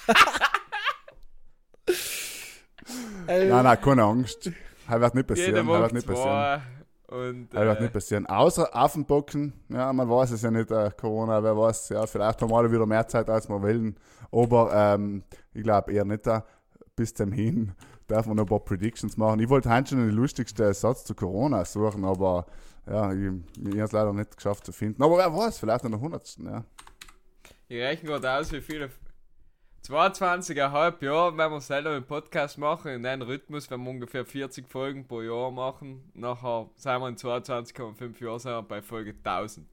Nein, 3.27 3.49
nein, 3.49 3.81
keine 3.81 4.03
Angst. 4.05 4.51
Das 4.89 5.01
wird 5.01 5.15
nicht 5.15 5.27
passieren. 5.27 5.55
Jede 5.55 5.67
Woche 5.67 5.95
nicht 5.95 6.07
passieren. 6.07 6.63
Und, 7.11 7.49
Das 7.53 7.65
wird 7.65 7.79
äh, 7.79 7.83
nicht 7.83 7.93
passieren. 7.93 8.27
Außer 8.27 8.75
Affenbocken, 8.75 9.53
ja, 9.69 9.93
man 9.93 10.09
weiß 10.09 10.31
es 10.31 10.43
ja 10.43 10.51
nicht, 10.51 10.71
äh, 10.71 10.91
Corona, 10.97 11.43
wer 11.43 11.57
weiß, 11.57 11.89
ja, 11.89 12.07
vielleicht 12.07 12.41
haben 12.41 12.53
alle 12.53 12.71
wieder 12.71 12.87
mehr 12.87 13.07
Zeit, 13.09 13.29
als 13.29 13.49
wir 13.49 13.61
wollen. 13.61 13.97
Aber 14.31 14.71
ähm, 14.73 15.25
ich 15.53 15.65
glaube 15.65 15.93
eher 15.93 16.05
nicht 16.05 16.27
da. 16.27 16.45
Bis 16.95 17.13
zum 17.13 17.33
Hin 17.33 17.73
darf 18.07 18.27
man 18.27 18.37
noch 18.37 18.45
ein 18.45 18.49
paar 18.49 18.61
Predictions 18.61 19.17
machen. 19.17 19.41
Ich 19.41 19.49
wollte 19.49 19.71
heute 19.71 19.91
schon 19.91 20.07
den 20.07 20.15
lustigsten 20.15 20.73
Satz 20.73 21.05
zu 21.05 21.15
Corona 21.15 21.65
suchen, 21.65 22.05
aber 22.05 22.47
ja, 22.89 23.13
ich, 23.13 23.33
ich 23.59 23.67
habe 23.67 23.83
es 23.83 23.93
leider 23.93 24.13
nicht 24.13 24.37
geschafft 24.37 24.67
zu 24.67 24.73
finden. 24.73 25.03
Aber 25.03 25.17
wer 25.17 25.35
weiß, 25.35 25.59
vielleicht 25.59 25.85
in 25.85 25.91
der 25.91 25.99
100. 25.99 26.39
Ja. 26.39 26.65
Ich 27.69 27.81
rechne 27.81 28.09
gerade 28.09 28.31
aus, 28.33 28.53
wie 28.53 28.61
viele. 28.61 28.91
22,5 29.87 30.55
Jahre, 31.05 31.37
wenn 31.39 31.51
wir 31.51 31.61
selber 31.61 31.91
einen 31.91 32.05
Podcast 32.05 32.59
machen, 32.59 32.93
in 32.93 33.07
einem 33.07 33.23
Rhythmus, 33.23 33.71
wenn 33.71 33.83
wir 33.83 33.91
ungefähr 33.91 34.25
40 34.27 34.69
Folgen 34.69 35.07
pro 35.07 35.23
Jahr 35.23 35.51
machen. 35.51 36.11
Nachher 36.15 36.69
sind 36.77 37.01
wir 37.01 37.09
in 37.09 37.17
22,5 37.17 38.23
Jahren 38.23 38.39
sind 38.39 38.51
wir 38.53 38.63
bei 38.63 38.83
Folge 38.83 39.15
1000. 39.25 39.67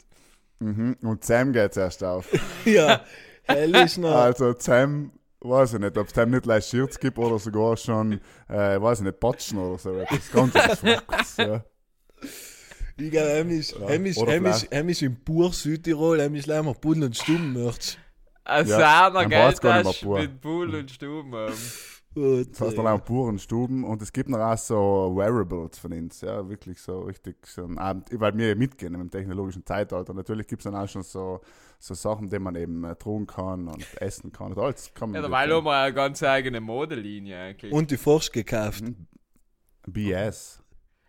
Mhm. 0.60 0.98
Und 1.04 1.24
Sam 1.24 1.52
geht 1.54 1.76
erst 1.78 2.04
auf. 2.04 2.28
ja, 2.66 3.02
hell 3.44 3.76
ist 3.76 3.98
noch. 3.98 4.16
Also 4.16 4.56
Sam, 4.58 5.12
weiß 5.42 5.74
ich 5.74 5.80
nicht, 5.80 5.98
ob 5.98 6.08
es 6.08 6.14
Sam 6.14 6.32
nicht 6.32 6.46
leicht 6.46 6.70
Shirts 6.70 7.00
gibt 7.00 7.18
oder 7.20 7.38
sogar 7.38 7.76
schon, 7.78 8.14
äh, 8.48 8.82
weiß 8.82 9.00
ich 9.00 9.06
nicht, 9.06 9.20
Patschen 9.20 9.58
oder 9.60 9.78
so. 9.78 9.92
Ganze 10.34 10.60
ist 10.60 10.80
Fokus, 10.80 11.38
ja. 11.38 11.64
Ich 13.00 13.12
glaube, 13.12 13.28
er 13.30 13.46
ist, 13.50 13.78
Ja, 13.78 13.90
ist, 13.90 14.18
oder 14.18 14.36
ist, 14.38 14.64
vielleicht- 14.68 14.90
ist 14.90 15.02
im 15.04 15.24
pur 15.24 15.54
Südtirol, 15.54 16.20
er 16.20 16.34
ist 16.34 16.48
leider 16.48 16.74
Bull 16.74 17.04
und 17.04 17.16
Stumm 17.16 17.54
Merch. 17.54 18.00
Ein 18.48 18.68
Ja, 18.68 18.80
Sahner 18.80 19.26
Geldtasch 19.26 20.04
mit 20.04 20.42
Bull 20.42 20.74
und 20.74 20.90
Stuben. 20.90 21.32
Gut, 22.14 22.50
Das 22.52 22.62
heißt 22.62 22.78
dann 22.78 22.88
auch 22.88 23.04
puren 23.04 23.38
Stuben 23.38 23.84
und 23.84 24.02
es 24.02 24.12
gibt 24.12 24.30
noch 24.30 24.40
auch 24.40 24.58
so 24.58 25.14
Wearables 25.16 25.78
von 25.78 25.94
uns, 25.94 26.22
ja, 26.22 26.50
wirklich 26.50 26.82
so 26.82 27.02
richtig 27.02 27.46
so 27.46 27.66
ein 27.66 27.78
Abend, 27.78 28.10
weil 28.14 28.36
wir 28.36 28.56
mitgehen 28.56 28.96
im 28.96 29.12
technologischen 29.12 29.64
Zeitalter. 29.64 30.16
Natürlich 30.16 30.48
gibt 30.48 30.62
es 30.62 30.64
dann 30.64 30.76
auch 30.82 30.88
schon 30.90 31.04
so, 31.04 31.42
so 31.78 31.94
Sachen, 31.94 32.28
die 32.28 32.40
man 32.40 32.56
eben 32.56 32.84
äh, 32.86 32.96
tragen 32.96 33.28
kann 33.28 33.68
und 33.68 33.86
essen 34.02 34.32
kann 34.32 34.54
und 34.54 34.58
alles 34.58 34.92
kann 34.96 35.12
man. 35.12 35.18
Ja, 35.18 35.22
dabei 35.22 35.48
haben 35.48 35.66
wir 35.66 35.76
eine 35.76 35.94
ganz 35.94 36.24
eigene 36.24 36.60
Modelinie 36.60 37.38
eigentlich. 37.38 37.72
Und 37.72 37.92
die 37.92 37.98
Forsch 37.98 38.32
gekauft. 38.32 38.82
Mhm. 38.82 39.06
BS. 39.86 40.64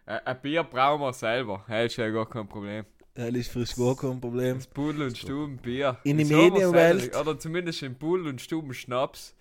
Ein 0.05 0.27
ein 0.27 0.41
Bier 0.43 0.65
brauchen 0.65 1.01
wir 1.01 1.13
selber. 1.15 1.65
Das 1.69 1.87
ist 1.87 1.97
ja 1.97 2.11
gar 2.11 2.29
kein 2.29 2.49
Problem. 2.49 2.85
Hell 3.19 3.35
ist 3.35 3.51
frisch 3.51 3.75
gar 3.75 3.97
kein 3.97 4.21
Problem. 4.21 4.59
Das 4.59 4.69
Pudel 4.69 5.03
und 5.03 5.19
Stuben 5.19 5.57
Bier. 5.57 5.99
In 6.05 6.19
Das 6.19 6.29
wir 6.29 6.37
Medienwelt-. 6.37 7.17
Oder 7.17 7.37
zumindest 7.37 7.83
in 7.83 7.97
Pudel 7.97 8.29
und 8.29 8.41
Stuben 8.41 8.73
Schnaps. 8.73 9.35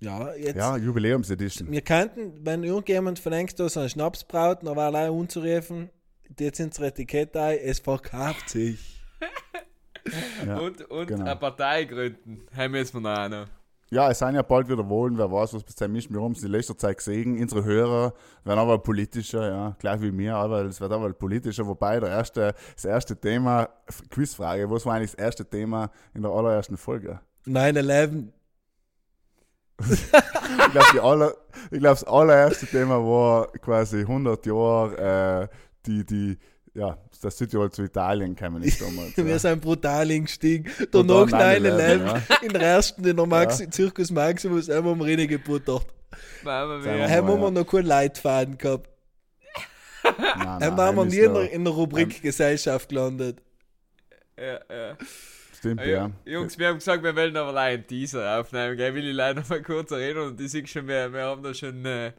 Ja, 0.00 0.34
jetzt. 0.34 0.56
Ja, 0.56 0.76
Jubiläumsedition. 0.76 1.70
Wir 1.70 1.82
könnten, 1.82 2.44
wenn 2.44 2.64
irgendjemand 2.64 3.20
von 3.20 3.32
Engst 3.32 3.58
so 3.58 3.78
einen 3.78 3.88
Schnaps 3.88 4.24
braut, 4.24 4.58
dann 4.64 4.74
war 4.74 4.86
allein 4.86 5.10
unzurufen, 5.10 5.90
jetzt 6.36 6.58
unsere 6.58 6.88
Etikette 6.88 7.40
ein, 7.40 7.58
es 7.62 7.78
verkauft 7.78 8.50
sich. 8.50 9.00
Ja, 10.44 10.58
und 10.58 10.82
und 10.90 11.06
genau. 11.06 11.24
eine 11.24 11.36
Partei 11.36 11.84
gründen. 11.84 12.44
Haben 12.56 12.74
wir 12.74 13.00
noch 13.00 13.18
eine. 13.18 13.46
Ja, 13.92 14.10
es 14.10 14.20
sind 14.20 14.34
ja 14.34 14.40
bald 14.40 14.70
wieder 14.70 14.88
Wahlen, 14.88 15.18
wer 15.18 15.30
weiß, 15.30 15.52
was 15.52 15.64
bis 15.64 15.74
dahin 15.74 15.94
ist. 15.96 16.10
Wir 16.10 16.22
haben 16.22 16.32
es 16.32 16.42
in 16.42 16.50
letzter 16.50 16.78
Zeit 16.78 16.96
gesehen. 16.96 17.38
Unsere 17.38 17.62
Hörer 17.62 18.14
werden 18.42 18.58
aber 18.58 18.78
politischer, 18.78 19.46
ja, 19.46 19.76
gleich 19.78 20.00
wie 20.00 20.10
mir, 20.10 20.34
aber 20.34 20.64
es 20.64 20.80
wird 20.80 20.90
aber 20.92 21.12
politischer. 21.12 21.66
Wobei 21.66 22.00
der 22.00 22.08
erste, 22.08 22.54
das 22.74 22.86
erste 22.86 23.14
Thema, 23.20 23.68
Quizfrage, 24.08 24.70
was 24.70 24.86
war 24.86 24.94
eigentlich 24.94 25.10
das 25.10 25.20
erste 25.20 25.44
Thema 25.44 25.90
in 26.14 26.22
der 26.22 26.30
allerersten 26.30 26.78
Folge? 26.78 27.20
9-11, 27.46 28.28
Ich 29.78 30.72
glaube, 30.72 31.02
aller, 31.02 31.34
ich 31.70 31.78
glaub, 31.80 31.92
das 31.92 32.04
allererste 32.04 32.66
Thema 32.68 32.96
war 32.96 33.48
quasi 33.60 34.00
100 34.00 34.46
Jahre, 34.46 35.48
äh, 35.50 35.56
die, 35.84 36.06
die, 36.06 36.38
ja, 36.74 36.96
das 37.20 37.36
Südtirol 37.36 37.70
zu 37.70 37.82
Italien 37.82 38.34
gekommen 38.34 38.62
ist 38.62 38.80
damals. 38.80 39.14
wir 39.16 39.26
ja. 39.26 39.38
sind 39.38 39.60
brutal 39.60 40.10
eingestiegen. 40.10 40.70
Und 40.92 41.08
Danach 41.08 41.30
dann 41.30 41.64
9-11, 41.64 42.02
9/11, 42.02 42.42
in 42.42 42.52
der 42.52 42.62
ersten, 42.62 43.04
in 43.06 43.16
der 43.16 43.26
Maxi 43.26 43.68
Zirkus 43.70 44.10
Maximus, 44.10 44.70
einmal 44.70 44.92
am 44.92 45.00
Rennen 45.02 45.28
mia. 45.28 46.84
wir 46.84 47.10
Haben 47.10 47.26
wir 47.28 47.44
ja. 47.44 47.50
noch 47.50 47.66
keinen 47.66 47.86
Leitfaden 47.86 48.58
gehabt. 48.58 48.88
Nein, 50.04 50.46
Haben 50.46 50.58
nein, 50.58 50.94
wir 50.96 50.96
wir 50.96 51.04
nie 51.04 51.18
in 51.18 51.34
der, 51.34 51.52
in 51.52 51.64
der 51.64 51.72
Rubrik 51.72 52.22
Gesellschaft 52.22 52.88
gelandet. 52.88 53.38
Ja, 54.36 54.60
ja. 54.68 54.96
Stimmt, 55.56 55.80
Ah, 55.80 55.84
ja. 55.84 56.10
Jungs, 56.24 56.58
wir 56.58 56.68
haben 56.68 56.78
gesagt, 56.78 57.04
wir 57.04 57.14
wollen 57.14 57.36
aber 57.36 57.50
allein 57.50 57.74
einen 57.74 57.86
Teaser 57.86 58.40
aufnehmen. 58.40 58.76
Gell? 58.76 58.94
Will 58.94 59.08
ich 59.08 59.14
leider 59.14 59.44
mal 59.48 59.62
kurz 59.62 59.92
erinnern 59.92 60.28
und 60.28 60.40
ich 60.40 60.50
sehe 60.50 60.66
schon, 60.66 60.88
wir, 60.88 61.12
wir 61.12 61.22
haben 61.22 61.42
da 61.42 61.54
schon 61.54 61.84
äh, 61.84 62.12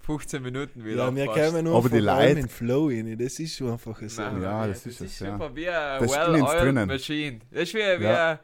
15 0.00 0.42
Minuten 0.42 0.84
wieder. 0.84 1.06
Ja, 1.08 1.14
wir 1.14 1.26
kommen 1.26 1.64
nur 1.64 1.76
Aber 1.76 1.88
die 1.88 1.98
Leute- 1.98 2.40
in 2.40 2.48
Flow 2.48 2.86
rein. 2.88 3.16
Das 3.18 3.38
ist 3.38 3.56
schon 3.56 3.70
einfach 3.72 3.96
so. 4.06 4.22
Nein, 4.22 4.42
Ja, 4.42 4.58
nein, 4.60 4.68
das 4.70 4.86
ist 4.86 5.00
es, 5.00 5.18
ja. 5.20 5.32
super 5.32 5.54
wie 5.54 5.68
ein 5.68 6.00
Das 6.00 6.10
ist 6.10 6.16
in 6.16 6.22
uns 6.22 6.32
well-oiled 6.40 6.62
drinnen. 6.64 6.88
Machine. 6.88 7.38
Das 7.50 7.62
ist 7.62 7.74
wie, 7.74 7.78
wie, 7.78 8.04
Ja. 8.04 8.30
ein- 8.32 8.38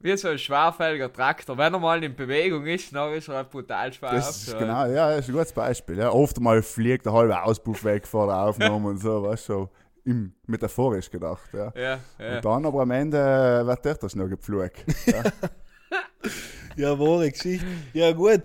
wie 0.00 0.16
so 0.16 0.28
ein 0.28 0.38
schwerfälliger 0.38 1.12
Traktor. 1.12 1.56
Wenn 1.56 1.72
er 1.72 1.78
mal 1.80 2.02
in 2.04 2.14
Bewegung 2.14 2.66
ist, 2.66 2.94
dann 2.94 3.14
ist 3.14 3.28
er 3.28 3.36
halt 3.36 3.50
brutal 3.50 3.92
schwer 3.92 4.10
Das 4.12 4.36
ist 4.48 4.58
genau, 4.58 4.86
ja, 4.86 5.10
das 5.10 5.20
ist 5.20 5.28
ein 5.28 5.32
gutes 5.34 5.52
Beispiel. 5.52 5.98
Ja. 5.98 6.10
Oft 6.10 6.38
mal 6.40 6.62
fliegt 6.62 7.06
der 7.06 7.12
halbe 7.12 7.42
Auspuff 7.42 7.82
weg 7.84 8.06
vor 8.06 8.26
der 8.26 8.36
Aufnahme 8.42 8.88
und 8.88 8.98
so, 8.98 9.22
weißt 9.22 9.48
du, 9.48 9.52
so 9.52 9.70
im, 10.04 10.34
metaphorisch 10.46 11.10
gedacht. 11.10 11.48
Ja. 11.52 11.72
Ja, 11.74 11.98
ja. 12.18 12.36
Und 12.36 12.44
dann 12.44 12.66
aber 12.66 12.82
am 12.82 12.90
Ende 12.90 13.16
äh, 13.18 13.66
wird 13.66 13.84
der 13.84 13.94
das 13.94 14.14
noch 14.14 14.28
gepflückt. 14.28 14.84
Ja. 15.06 15.22
Ja, 16.76 16.98
wahre 16.98 17.30
Geschichte. 17.30 17.64
Ja, 17.94 18.12
gut. 18.12 18.42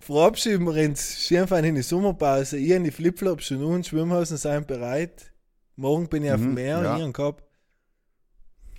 Verabschieden 0.00 0.64
wir 0.64 0.88
uns 0.88 1.30
in 1.30 1.74
die 1.74 1.82
Sommerpause. 1.82 2.56
Ich 2.58 2.72
und 2.72 2.84
die 2.84 2.90
Flipflops 2.90 3.46
schon 3.46 3.62
und 3.62 3.86
Schwimmhosen 3.86 4.36
sind 4.36 4.66
bereit. 4.66 5.32
Morgen 5.76 6.08
bin 6.08 6.24
ich 6.24 6.30
auf 6.30 6.38
dem 6.38 6.48
Mhm, 6.50 6.54
Meer, 6.54 6.82
ja. 6.82 6.96
hier 6.96 7.04
im 7.04 7.12
Kopf. 7.12 7.42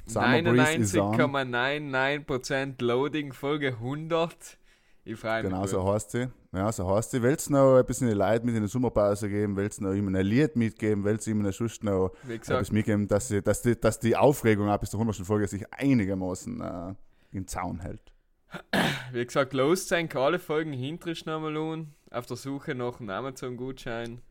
Summer 0.05 0.41
Breeze 0.41 0.75
is 0.77 0.95
on. 0.97 1.15
99,99% 1.15 2.81
Loading, 2.81 3.31
Folge 3.31 3.73
100. 3.73 4.57
Ich 5.05 5.19
freue 5.19 5.43
mich. 5.43 5.49
Genau 5.51 5.61
gut. 5.61 5.69
so 5.69 5.93
heißt 5.93 6.11
sie. 6.11 6.27
Ja, 6.51 6.71
so 6.71 6.89
heißt 6.89 7.11
sie. 7.11 7.21
Willst 7.21 7.49
du 7.49 7.53
noch 7.53 7.77
ein 7.77 7.85
bisschen 7.85 8.07
die 8.07 8.13
Leute 8.13 8.45
mit 8.45 8.55
in 8.55 8.63
die 8.63 8.67
Sommerpause 8.67 9.29
geben? 9.29 9.55
Willst 9.55 9.79
du 9.79 9.83
noch 9.85 9.93
ihm 9.93 10.07
ein 10.13 10.25
Lied 10.25 10.55
mitgeben? 10.55 11.03
Willst 11.03 11.27
du 11.27 11.31
ihm 11.31 11.41
noch 11.41 11.53
sonst 11.53 11.83
noch 11.83 12.11
etwas 12.27 12.71
mitgeben, 12.71 13.07
dass, 13.07 13.27
sie, 13.27 13.41
dass, 13.41 13.61
die, 13.61 13.79
dass 13.79 13.99
die 13.99 14.15
Aufregung 14.15 14.67
ab 14.69 14.81
bis 14.81 14.89
zur 14.89 14.99
100. 14.99 15.25
Folge 15.25 15.47
sich 15.47 15.71
einigermaßen 15.73 16.61
äh, 16.61 16.93
in 17.31 17.47
Zaun 17.47 17.79
hält? 17.79 18.01
wie 19.11 19.25
gesagt, 19.25 19.53
los 19.53 19.87
sein, 19.87 20.09
alle 20.13 20.39
Folgen 20.39 20.73
hinterst 20.73 21.25
nochmal 21.25 21.55
an, 21.57 21.93
auf 22.11 22.25
der 22.25 22.37
Suche 22.37 22.75
nach 22.75 22.99
einem 22.99 23.09
Amazon-Gutschein. 23.09 24.21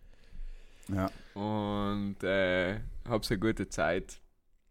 Ja. 0.89 1.11
Und 1.35 2.17
äh, 2.23 2.81
hab's 3.09 3.31
eine 3.31 3.39
gute 3.41 3.69
Zeit. 3.69 4.21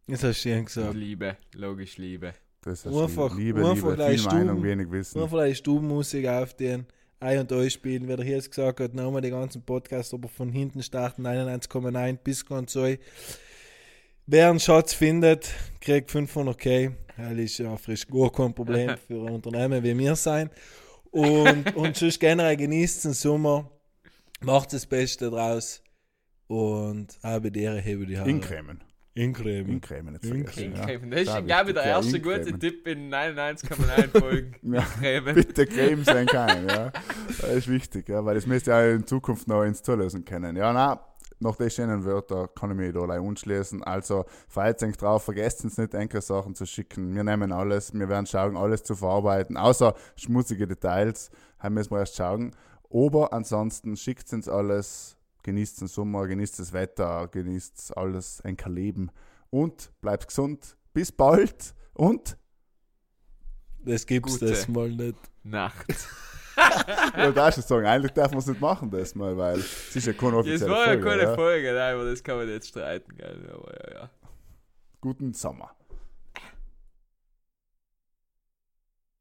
Das 0.07 0.23
hast 0.23 0.43
du 0.45 0.49
schön 0.49 0.59
Und 0.59 0.65
gesagt. 0.65 0.93
Liebe, 0.95 1.37
logisch 1.53 1.97
Liebe. 1.97 2.33
Das 2.61 2.85
ist 2.85 2.93
Einfach- 2.93 3.37
Liebe, 3.37 3.59
einfach 3.67 3.91
Liebe, 3.97 4.17
viel 4.17 4.25
Meinung, 4.25 4.49
stumm. 4.57 4.63
wenig 4.63 4.91
Wissen. 4.91 5.19
Nur 5.19 5.29
vielleicht 5.29 5.59
Stubenmusik 5.59 6.27
auf 6.27 6.53
den 6.53 6.85
Ein- 7.19 7.39
und 7.39 7.53
Ausspielen, 7.53 8.07
wie 8.07 8.15
der 8.15 8.25
hier 8.25 8.35
jetzt 8.35 8.49
gesagt 8.51 8.79
hat, 8.79 8.93
nochmal 8.93 9.21
den 9.21 9.31
ganzen 9.31 9.61
Podcast, 9.63 10.13
aber 10.13 10.27
von 10.27 10.49
hinten 10.49 10.81
starten 10.83 11.25
91,9 11.25 12.17
bis 12.23 12.45
ganz 12.45 12.73
so. 12.73 12.85
Wer 14.29 14.49
einen 14.49 14.59
Schatz 14.59 14.93
findet, 14.93 15.49
kriegt 15.79 16.11
500k. 16.11 16.91
Das 17.15 17.31
ist 17.31 17.59
ja 17.59 17.77
frisch 17.77 18.05
gar 18.05 18.29
kein 18.29 18.53
Problem 18.53 18.97
für 19.07 19.25
ein 19.25 19.35
Unternehmen 19.35 19.81
wie 19.81 19.97
wir 19.97 20.17
sein. 20.17 20.49
Und, 21.11 21.73
und 21.77 21.95
sonst 21.95 22.19
generell 22.19 22.57
genießt 22.57 23.05
den 23.05 23.13
Sommer, 23.13 23.71
macht 24.41 24.73
das 24.73 24.85
Beste 24.85 25.29
draus 25.29 25.81
und 26.47 27.17
habe 27.23 27.49
die 27.53 27.61
Ehre, 27.61 27.79
hebe 27.79 28.05
die 28.05 28.19
Haare. 28.19 28.29
Incremen. 28.29 28.83
Incremen. 29.13 29.69
Incremen, 29.69 30.15
Incremen. 30.15 31.09
Das 31.09 31.21
ist 31.21 31.31
schon, 31.31 31.45
glaube 31.45 31.69
ich, 31.69 31.75
der 31.75 31.87
ja, 31.87 31.95
erste 31.95 32.19
gute. 32.19 32.59
Tipp 32.59 32.85
in 32.85 33.09
99,9 33.09 34.19
Folgen. 34.19 34.55
Ja. 34.73 34.79
Incremen. 34.79 35.35
Bitte 35.35 35.65
Creme 35.65 36.03
sein 36.03 36.27
kann, 36.27 36.67
ja. 36.67 36.91
Das 37.39 37.55
ist 37.55 37.69
wichtig, 37.69 38.09
ja, 38.09 38.25
weil 38.25 38.35
das 38.35 38.45
müsst 38.45 38.67
ihr 38.67 38.75
auch 38.75 38.93
in 38.93 39.07
Zukunft 39.07 39.47
noch 39.47 39.63
ins 39.63 39.81
Zulösen 39.81 40.25
können. 40.25 40.57
Ja, 40.57 40.73
na, 40.73 40.99
nach 41.39 41.55
den 41.55 41.69
schönen 41.69 42.03
Wörtern 42.03 42.47
kann 42.55 42.71
ich 42.71 42.77
mich 42.77 42.93
da 42.93 43.05
gleich 43.05 43.19
unschließen. 43.19 43.83
Also, 43.83 44.25
freut 44.47 44.81
euch 44.83 44.97
drauf, 44.97 45.23
vergesst 45.23 45.63
uns 45.63 45.77
nicht, 45.77 45.93
enkele 45.93 46.21
Sachen 46.21 46.55
zu 46.55 46.65
schicken. 46.65 47.13
Wir 47.15 47.23
nehmen 47.23 47.51
alles, 47.51 47.93
wir 47.93 48.09
werden 48.09 48.25
schauen, 48.25 48.57
alles 48.57 48.83
zu 48.83 48.95
verarbeiten, 48.95 49.57
außer 49.57 49.93
schmutzige 50.15 50.67
Details, 50.67 51.29
haben 51.59 51.75
müssen 51.75 51.91
wir 51.91 51.99
erst 51.99 52.15
schauen. 52.15 52.55
Aber 52.89 53.33
ansonsten 53.33 53.97
schickt 53.97 54.31
uns 54.33 54.47
alles, 54.47 55.17
genießt 55.43 55.81
den 55.81 55.87
Sommer, 55.87 56.27
genießt 56.27 56.59
das 56.59 56.73
Wetter, 56.73 57.27
genießt 57.27 57.95
alles, 57.97 58.41
ein 58.41 58.57
Leben 58.65 59.11
und 59.49 59.91
bleibt 60.01 60.27
gesund. 60.27 60.77
Bis 60.93 61.11
bald 61.11 61.75
und 61.93 62.37
Das 63.79 64.05
gibt's 64.05 64.33
Gute. 64.39 64.47
das 64.47 64.67
mal 64.67 64.89
nicht. 64.89 65.17
Nacht. 65.43 65.85
Ja, 67.17 67.31
da 67.31 67.47
ist 67.49 67.57
es 67.57 67.67
sagen, 67.67 67.85
eigentlich 67.85 68.11
darf 68.13 68.31
man 68.31 68.39
es 68.39 68.47
nicht 68.47 68.61
machen, 68.61 68.89
das 68.91 69.15
mal, 69.15 69.35
weil 69.37 69.57
es 69.59 69.95
ist 69.95 70.05
ja 70.07 70.13
keine 70.13 70.31
Das 70.33 70.39
offizielle 70.41 70.71
war 70.71 70.79
ja 70.79 70.85
Folge. 70.93 71.03
keine 71.03 71.21
ja. 71.23 71.35
Folge, 71.35 71.73
nein, 71.73 71.95
aber 71.95 72.05
das 72.09 72.23
kann 72.23 72.37
man 72.37 72.47
nicht 72.47 72.65
streiten, 72.67 73.15
gell. 73.17 73.49
Aber 73.53 73.73
ja, 73.73 74.01
ja. 74.01 74.09
Guten 75.01 75.33
Sommer. 75.33 75.71